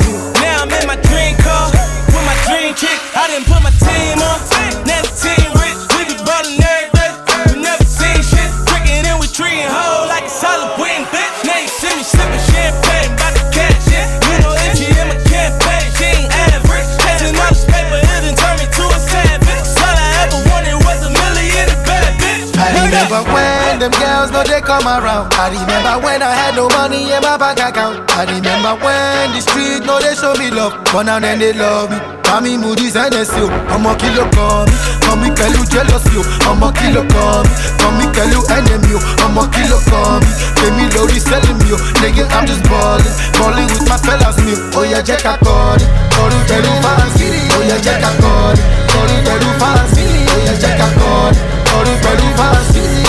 didn't 3.31 3.47
put 3.47 3.63
my 3.63 3.80
them 23.81 23.89
girls 23.97 24.29
know 24.29 24.45
they 24.45 24.61
come 24.61 24.85
around. 24.85 25.33
I 25.41 25.49
remember 25.49 26.05
when 26.05 26.21
I 26.21 26.29
had 26.29 26.53
no 26.53 26.69
money 26.77 27.09
in 27.09 27.21
my 27.25 27.33
bank 27.33 27.57
account. 27.57 28.05
I 28.13 28.29
remember 28.29 28.77
when 28.77 29.33
the 29.33 29.41
street 29.41 29.81
know 29.89 29.97
they 29.97 30.13
show 30.13 30.37
me 30.37 30.53
love, 30.53 30.77
but 30.93 31.09
now 31.09 31.17
then 31.17 31.41
they 31.41 31.49
love 31.49 31.89
me. 31.89 31.97
Mami 32.29 32.61
Moody's 32.61 32.95
and 32.95 33.11
they 33.11 33.25
say, 33.25 33.41
I'm 33.73 33.83
a 33.83 33.97
kilo 33.97 34.29
come. 34.37 34.69
Come 35.01 35.25
me 35.25 35.33
tell 35.33 35.49
you 35.49 35.65
jealous 35.65 36.05
you. 36.13 36.21
I'm 36.45 36.61
a 36.61 36.69
kilo 36.77 37.01
come. 37.09 37.49
Come 37.81 37.97
me 37.97 38.05
tell 38.13 38.29
you 38.29 38.45
enemy. 38.53 39.01
I'm 39.25 39.35
a 39.35 39.49
kilo 39.49 39.81
come. 39.89 40.23
Pay 40.61 40.71
me 40.77 40.85
low, 40.93 41.09
they 41.09 41.17
selling 41.17 41.57
me. 41.65 41.73
Nigga, 42.05 42.29
I'm 42.31 42.45
just 42.45 42.61
balling. 42.69 43.15
Balling 43.41 43.67
with 43.73 43.89
my 43.89 43.97
fellas 43.97 44.37
me. 44.45 44.53
Oh 44.77 44.85
yeah, 44.85 45.01
check 45.01 45.25
a 45.25 45.41
call. 45.41 45.81
Call 46.13 46.29
you 46.29 46.41
tell 46.45 46.61
you 46.61 46.75
fancy. 46.85 47.49
Oh 47.57 47.65
yeah, 47.65 47.81
check 47.81 48.05
a 48.05 48.11
call. 48.21 48.55
Call 48.93 49.09
you 49.09 49.19
tell 49.25 49.41
you 49.41 49.53
fancy. 49.57 50.05
Oh 50.05 50.37
yeah, 50.45 50.55
check 50.61 50.77
a 50.77 50.87
call. 51.01 51.51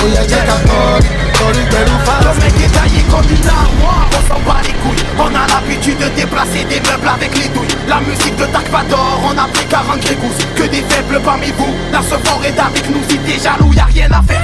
Check 0.03 0.49
a 0.49 0.59
call. 0.66 1.01
Call 1.39 1.55
you 1.55 1.65
tell 1.70 1.87
you 1.87 1.99
fancy. 2.03 2.27
Le 2.27 2.33
mec 2.43 2.55
est 2.59 2.73
taillé 2.74 3.03
comme 3.09 3.24
une 3.31 3.49
armoire, 3.49 4.09
on 4.11 4.23
s'en 4.27 4.41
bat 4.41 4.61
les 4.65 4.73
couilles. 4.83 5.05
On 5.16 5.29
a 5.29 5.47
l'habitude 5.47 5.99
de 5.99 6.09
déplacer 6.16 6.65
des 6.65 6.81
meubles 6.81 7.07
avec 7.07 7.39
les 7.39 7.49
douilles. 7.49 7.69
La 7.87 8.01
musique 8.01 8.35
de 8.35 8.47
Dark 8.47 8.69
Vador, 8.69 9.20
on 9.24 9.39
a 9.39 9.47
pris 9.47 9.65
40 9.66 10.01
grégouses 10.01 10.39
Que 10.57 10.65
des 10.65 10.83
faibles 10.83 11.20
parmi 11.24 11.53
vous, 11.53 11.73
la 11.93 12.03
ce 12.03 12.16
fort 12.27 12.43
est 12.45 12.59
avec 12.59 12.89
nous 12.91 13.01
Si 13.09 13.16
t'es 13.19 13.39
jaloux, 13.39 13.73
y'a 13.74 13.85
rien 13.85 14.11
à 14.11 14.23
faire. 14.23 14.43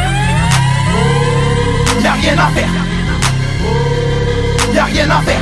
Y'a 2.04 2.12
rien 2.12 2.38
à 2.38 2.48
faire. 2.54 2.68
Y'a 4.72 4.84
rien 4.84 5.10
à 5.10 5.20
faire. 5.22 5.40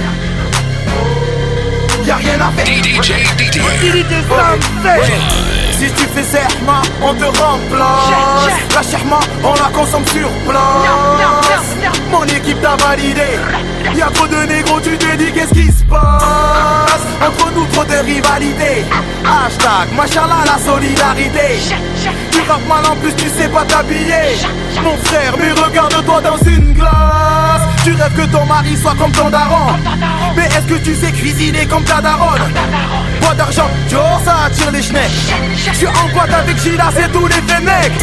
Y'a 2.06 2.16
rien 2.16 2.40
à 2.40 2.50
faire. 2.52 2.66
DJ 2.66 3.12
DT. 3.36 3.60
Si 5.78 5.90
tu 5.92 6.04
fais 6.14 6.22
serma, 6.24 6.80
on 7.02 7.14
te 7.14 7.24
remplace. 7.24 8.48
La 8.74 8.82
sherma, 8.82 9.18
on 9.44 9.52
la 9.54 9.68
consomme 9.74 10.06
sur 10.06 10.28
place. 10.48 11.76
Mon 12.10 12.24
équipe 12.24 12.60
t'a 12.62 12.76
validé. 12.76 13.38
Y'a 13.94 14.06
trop 14.06 14.26
de 14.26 14.46
négros, 14.46 14.80
tu 14.80 14.96
te 14.96 15.16
dis 15.16 15.32
qu'est-ce 15.32 15.52
qui 15.52 15.66
se 15.66 15.84
passe? 15.84 16.22
Hashtag, 19.46 19.92
machallah 19.94 20.42
la 20.44 20.58
solidarité. 20.58 21.60
Tu 22.32 22.40
rappes 22.48 22.66
mal 22.66 22.84
en 22.84 22.96
plus, 22.96 23.14
tu 23.14 23.28
sais 23.28 23.48
pas 23.48 23.64
t'habiller. 23.64 24.34
Mon 24.82 24.96
frère, 25.04 25.34
mais 25.38 25.52
regarde-toi 25.52 26.20
dans 26.20 26.36
une 26.50 26.72
glace. 26.72 27.62
Tu 27.84 27.92
rêves 27.92 28.12
que 28.16 28.26
ton 28.32 28.44
mari 28.44 28.76
soit 28.76 28.96
comme 28.98 29.12
ton 29.12 29.30
daron. 29.30 29.74
Mais 30.34 30.46
est-ce 30.46 30.66
que 30.66 30.78
tu 30.82 30.96
sais 30.96 31.12
cuisiner 31.12 31.64
comme 31.66 31.84
ta 31.84 32.00
daronne? 32.00 32.42
Bois 33.20 33.34
d'argent, 33.34 33.70
Joe, 33.88 34.00
ça 34.24 34.46
attire 34.46 34.72
les 34.72 34.82
schnecks 34.82 35.30
Je 35.54 35.76
suis 35.76 35.86
en 35.86 36.08
boîte 36.12 36.32
avec 36.32 36.58
Gila, 36.58 36.90
c'est 36.96 37.12
tous 37.12 37.28
les 37.28 37.60
mecs. 37.64 38.02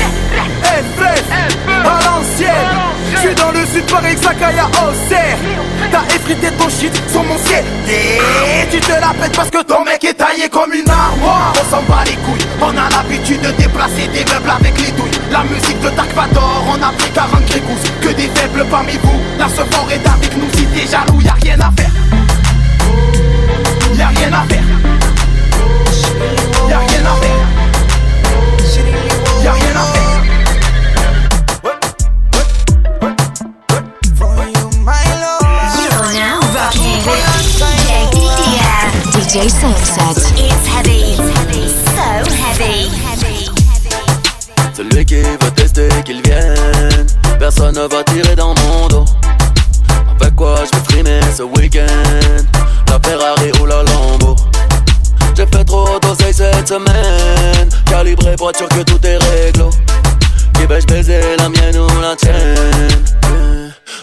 FF, 0.64 1.24
à 1.68 2.06
l'ancienne 2.06 2.80
Je 3.14 3.20
suis 3.20 3.36
dans 3.36 3.52
le 3.52 3.66
sud, 3.66 3.86
Paris, 3.92 4.16
Sakaya, 4.22 4.68
Auxerre 4.68 5.38
T'as 5.92 6.16
effrité 6.16 6.48
ton 6.58 6.70
shit 6.70 6.94
sur 7.12 7.24
mon 7.24 7.38
ciel 7.38 7.64
Et 7.88 8.68
tu 8.72 8.80
te 8.80 8.92
la 8.92 9.14
pètes 9.20 9.36
parce 9.36 9.50
que 9.50 9.62
ton 9.64 9.84
mec 9.84 10.04
est 10.04 10.14
taillé 10.14 10.50
comme 10.50 10.74
une 10.74 10.90
armoire 10.90 11.33
On 11.34 11.70
s'en 11.70 11.82
bat 11.84 12.04
les 12.06 12.16
couilles, 12.18 12.46
on 12.62 12.70
a 12.70 12.90
l'habitude 12.90 13.42
de 13.42 13.52
déplacer 13.52 14.08
des 14.08 14.24
meubles 14.32 14.50
avec 14.50 14.80
les 14.80 14.92
douilles. 14.92 15.12
La 15.32 15.44
musique 15.44 15.80
de 15.80 15.90
Dark 15.90 16.14
Vador, 16.14 16.64
on 16.68 16.82
a 16.82 16.92
pris 16.92 17.10
40 17.12 17.46
grégouses 17.46 17.92
Que 18.02 18.10
des 18.10 18.30
faibles 18.36 18.66
parmi 18.70 18.94
vous, 19.04 19.20
la 19.40 19.48
fort 19.48 19.88
est 19.92 20.08
avec 20.08 20.38
nous 20.38 20.48
Si 20.56 20.66
t'es 20.68 20.88
jaloux, 20.90 21.22
y'a 21.22 21.34
rien 21.34 21.60
à 21.60 21.72
faire. 21.72 21.92
Y'a 23.98 24.08
rien 24.10 24.34
à 24.34 24.44
faire. 24.44 24.64
Y'a 26.70 26.80
rien 26.80 27.06
à 27.06 27.16
faire. 27.22 27.48
Y'a 29.44 29.52
rien 29.54 29.76
à 29.76 29.86
faire. 29.94 30.14
DJ 39.34 39.50
Sunset. 39.50 40.53
Qui 45.06 45.22
veut 45.22 45.52
tester 45.54 45.90
qu'il 46.06 46.22
vienne. 46.24 47.06
Personne 47.38 47.76
ne 47.76 47.82
va 47.82 48.04
tirer 48.06 48.36
dans 48.38 48.56
mon 48.56 48.88
dos. 48.88 49.06
Avec 50.20 50.34
quoi 50.34 50.56
je 50.66 50.78
vais 50.78 50.84
frimer 50.86 51.20
ce 51.36 51.44
week-end? 51.44 52.44
La 52.88 53.00
Ferrari 53.00 53.52
ou 53.62 53.66
la 53.66 53.84
Lambo? 53.84 54.36
J'ai 55.36 55.46
fait 55.46 55.66
trop 55.66 56.00
d'oseille 56.00 56.34
cette 56.34 56.68
semaine. 56.68 57.70
Calibré 57.86 58.36
sûr 58.58 58.70
que 58.70 58.82
tout 58.84 59.06
est 59.06 59.18
réglo. 59.18 59.70
Qui 60.54 60.66
vais-je 60.66 60.88
baiser 60.88 61.22
la 61.38 61.50
mienne 61.50 61.78
ou 61.78 62.02
la 62.02 62.16
tienne? 62.16 63.04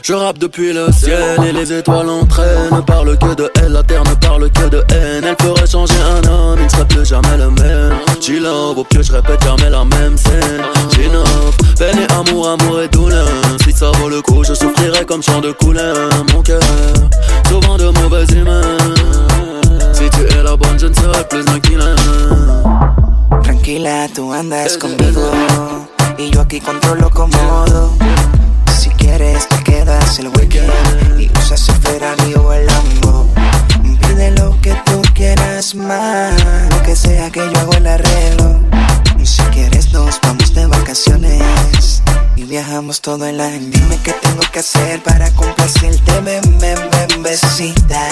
Je 0.03 0.13
rappe 0.15 0.39
depuis 0.39 0.73
le 0.73 0.91
ciel 0.93 1.39
et 1.47 1.53
les 1.53 1.73
étoiles 1.73 2.09
entraînent. 2.09 2.71
Ne 2.73 2.81
parle 2.81 3.17
que 3.19 3.35
de 3.35 3.51
elle, 3.61 3.73
la 3.73 3.83
terre 3.83 4.03
ne 4.05 4.15
parle 4.15 4.51
que 4.51 4.69
de 4.69 4.85
haine. 4.93 5.25
Elle 5.25 5.37
ferait 5.41 5.67
changer 5.67 5.95
un 5.95 6.29
homme, 6.29 6.59
il 6.59 6.65
ne 6.65 6.69
serait 6.69 6.89
plus 6.89 7.05
jamais 7.05 7.37
le 7.37 7.51
même. 7.51 7.95
Chill 8.21 8.47
au 8.47 8.85
pied 8.85 9.03
je 9.03 9.13
répète 9.13 9.43
jamais 9.43 9.71
la 9.71 9.85
même 9.85 10.17
scène. 10.17 10.63
J'innove, 10.93 11.57
peine 11.79 11.99
et 11.99 12.13
amour, 12.13 12.49
amour 12.49 12.83
et 12.83 12.89
douleur. 12.89 13.29
Si 13.65 13.73
ça 13.73 13.91
vaut 13.93 14.09
le 14.09 14.21
coup, 14.23 14.43
je 14.45 14.55
souffrirai 14.55 15.05
comme 15.05 15.23
chant 15.23 15.41
de 15.41 15.53
couleur. 15.53 15.97
Mon 16.33 16.43
cœur, 16.43 16.61
souvent 17.49 17.77
de 17.77 17.91
mauvaises 18.01 18.31
humeur 18.31 18.65
Si 19.93 20.09
tu 20.11 20.23
es 20.23 20.43
la 20.43 20.57
bonne, 20.57 20.79
je 20.79 20.87
ne 20.87 20.95
serai 20.95 21.25
plus 21.29 21.45
un 21.49 21.61
killer. 21.61 21.95
Tranquila, 23.43 24.09
tú 24.15 24.33
andas 24.33 24.77
conmigo. 24.79 25.31
Y 26.19 26.31
yo 26.31 26.43
aquí 26.43 26.61
controlo 26.61 27.09
cómodo. 27.11 27.93
Si 28.81 28.89
quieres 28.89 29.47
te 29.47 29.63
quedas 29.63 30.19
el 30.21 30.29
weekend 30.29 30.73
y 31.21 31.31
usas 31.39 31.69
el 31.69 31.75
Ferrari 31.83 32.33
o 32.35 32.51
el 32.51 32.65
Lambo. 32.65 33.29
Pide 34.01 34.31
lo 34.31 34.59
que 34.63 34.73
tú 34.87 35.03
quieras 35.13 35.75
más, 35.75 36.33
lo 36.71 36.83
que 36.83 36.97
sea 36.97 37.31
que 37.31 37.41
yo 37.41 37.61
hago 37.61 37.75
el 37.75 37.87
arreglo. 37.87 38.59
Y 39.19 39.27
si 39.27 39.43
quieres 39.53 39.93
nos 39.93 40.19
vamos 40.23 40.55
de 40.55 40.65
vacaciones 40.65 42.03
y 42.37 42.45
viajamos 42.45 43.03
todo 43.03 43.27
el 43.27 43.43
año. 43.43 43.69
Dime 43.71 43.99
qué 44.03 44.15
tengo 44.15 44.41
que 44.51 44.61
hacer 44.61 45.03
para 45.03 45.31
complacerte, 45.33 46.19
ven, 46.23 46.41
ven, 46.59 46.79
ven, 46.91 47.23
besita. 47.23 48.09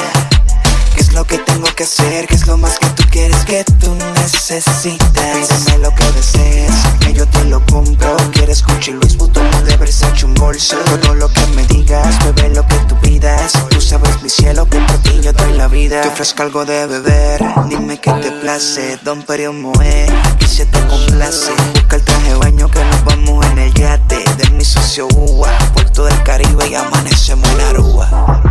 ¿Qué 1.08 1.12
es 1.12 1.20
lo 1.20 1.24
que 1.24 1.38
tengo 1.38 1.66
que 1.74 1.84
hacer? 1.84 2.26
¿Qué 2.26 2.34
es 2.34 2.46
lo 2.46 2.58
más 2.58 2.78
que 2.78 2.86
tú 2.90 3.02
quieres 3.10 3.42
que 3.46 3.64
tú 3.80 3.96
necesitas? 4.14 5.48
Pídeme 5.48 5.78
lo 5.78 5.94
que 5.94 6.04
desees, 6.12 6.70
que 7.00 7.14
yo 7.14 7.26
te 7.26 7.44
lo 7.46 7.64
compro. 7.64 8.14
¿Quieres 8.32 8.62
Gucci, 8.62 8.92
Luis 8.92 9.16
Vuitton 9.16 9.42
de 9.64 9.74
Versace 9.78 10.26
un 10.26 10.34
bolso? 10.34 10.76
Todo 11.00 11.14
lo 11.14 11.32
que 11.32 11.46
me 11.56 11.64
digas, 11.66 12.22
bebé 12.26 12.54
lo 12.54 12.66
que 12.66 12.74
tú 12.88 12.94
pidas. 13.00 13.54
Tú 13.70 13.80
sabes 13.80 14.22
mi 14.22 14.28
cielo 14.28 14.66
que 14.66 14.78
por 14.80 14.98
ti 14.98 15.18
yo 15.22 15.32
doy 15.32 15.54
la 15.54 15.66
vida. 15.66 16.02
Te 16.02 16.08
ofrezco 16.08 16.42
algo 16.42 16.66
de 16.66 16.86
beber, 16.86 17.40
dime 17.70 17.98
qué 17.98 18.12
te 18.12 18.30
place. 18.30 18.98
Don 19.02 19.22
Perio 19.22 19.54
Moe, 19.54 20.06
aquí 20.26 20.46
se 20.46 20.66
te 20.66 20.78
complace. 20.88 21.52
Busca 21.72 21.96
el 21.96 22.02
traje 22.02 22.34
baño 22.34 22.70
que 22.70 22.84
nos 22.84 23.04
vamos 23.06 23.46
en 23.46 23.58
el 23.60 23.72
yate. 23.72 24.22
De 24.36 24.50
mi 24.50 24.64
socio 24.64 25.08
Uva, 25.16 25.48
Puerto 25.72 26.04
del 26.04 26.22
Caribe 26.22 26.68
y 26.68 26.74
amanecemos 26.74 27.48
en 27.50 27.60
Aruba. 27.62 28.42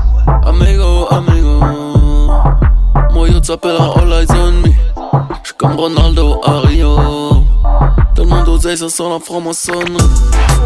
Amigo, 0.44 1.12
amigo 1.12 1.87
Moi 3.28 3.36
yo 3.36 3.94
all 3.96 4.14
eyes 4.14 4.32
on 4.32 4.62
me 4.62 4.70
J'suis 5.44 5.56
comme 5.58 5.76
Ronaldo 5.76 6.42
à 6.46 6.60
Rio 6.62 7.44
Tellement 8.16 8.44
d'oseille 8.44 8.78
ça 8.78 8.90
sent 8.90 9.10
la 9.10 9.20
franc-maçonnerie 9.20 9.98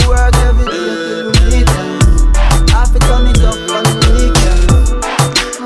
Work 0.08 0.36
every 0.48 0.66
day 0.66 0.82
till 1.02 1.10
you 1.10 1.32
meet 1.50 1.66
them. 1.66 2.00
I 2.70 2.86
fit 2.86 3.02
turn 3.02 3.28
it 3.28 3.42
up 3.42 3.56
on 3.70 3.84
the 3.84 4.10
weekend. 4.14 4.70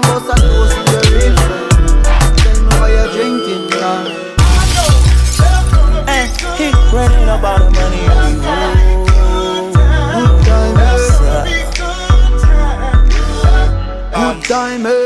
Most 0.05 0.27
of 0.29 0.37
those 0.39 0.71
in 0.75 0.83
the 0.85 0.97
real. 1.15 1.35
Tell 2.37 2.55
me 2.61 2.71
what 2.79 2.89
you're 2.91 3.09
drinking, 3.11 3.65
girl. 3.71 4.03
Hey, 6.05 6.25
he 6.57 6.67
running 6.93 7.29
about 7.29 7.59
the 7.59 7.67
money 7.71 8.03
on 8.07 8.31
the 8.37 8.51
road. 8.71 9.03
Good 10.15 10.35
times, 10.45 11.17
good 14.15 14.43
times. 14.43 15.04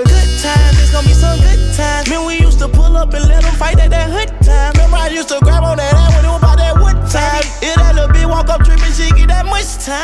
I 5.10 5.12
used 5.12 5.30
to 5.30 5.40
grab 5.42 5.64
on 5.64 5.78
that 5.78 5.92
ass 5.92 6.14
when 6.14 6.26
it 6.26 6.30
was 6.30 6.38
about 6.38 6.58
that 6.62 6.78
wood 6.78 6.94
time. 7.10 7.42
If 7.66 7.74
that 7.82 7.96
little 7.96 8.14
bitch 8.14 8.30
walk 8.30 8.48
up 8.50 8.62
tripping, 8.62 8.94
she 8.94 9.10
get 9.18 9.34
that 9.34 9.44
much 9.50 9.82
time. 9.82 9.98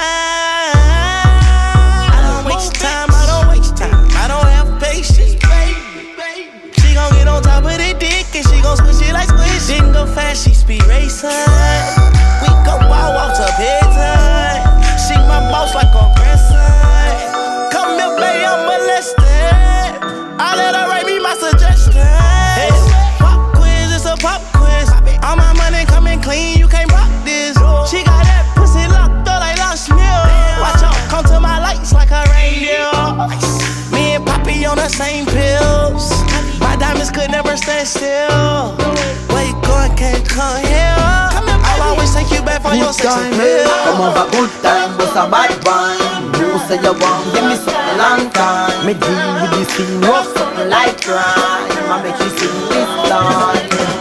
I 2.09 2.25
don't 2.25 2.49
waste 2.49 2.73
time, 2.73 3.13
I 3.13 3.23
don't 3.29 3.45
waste 3.53 3.77
time. 3.77 3.93
I 4.17 4.25
don't 4.25 4.49
have 4.49 4.81
patience. 4.81 5.37
She 6.81 6.93
gon' 6.97 7.13
get 7.13 7.27
on 7.27 7.43
top 7.43 7.65
of 7.65 7.77
the 7.77 7.93
dick 8.01 8.33
and 8.33 8.45
she 8.49 8.57
gon' 8.65 8.77
switch 8.77 9.07
it 9.07 9.13
like 9.13 9.29
squish. 9.29 9.67
Didn't 9.67 9.93
go 9.93 10.07
fast, 10.07 10.43
she 10.43 10.55
speed 10.55 10.81
racing. 10.87 12.24
Could 37.77 37.87
stand 37.87 37.87
still. 37.87 38.75
Where 39.33 39.45
you 39.47 39.53
going, 39.61 39.95
can't 39.95 40.27
come 40.27 40.63
here. 40.63 40.95
I'll 40.97 41.93
always 41.93 42.13
take 42.13 42.31
you 42.31 42.41
back 42.43 42.61
for 42.61 42.73
your 42.75 42.87
Good 42.87 42.95
sex 42.95 43.13
time, 43.13 43.33
appeal. 43.33 43.67
Eh? 43.67 43.83
come 43.83 44.01
on, 44.01 44.13
but 44.13 44.31
good 44.31 44.51
time, 44.61 44.97
what's 44.97 45.11
a 45.11 45.25
bad 45.29 45.51
wine? 45.65 46.23
You 46.39 46.59
say 46.67 46.79
you 46.81 46.93
want, 46.93 47.33
give 47.33 47.45
me 47.45 47.55
something 47.55 47.97
long 47.97 48.29
time. 48.31 48.85
Me 48.85 48.93
deal 48.93 49.27
with 49.41 49.51
this 49.51 49.69
thing, 49.75 50.01
rough 50.01 50.27
something 50.37 50.69
like 50.69 51.01
crime. 51.01 51.21
I 51.91 52.01
make 52.03 52.19
you 52.19 52.29
sing 52.37 52.55
this 52.69 52.91
time. 53.09 53.94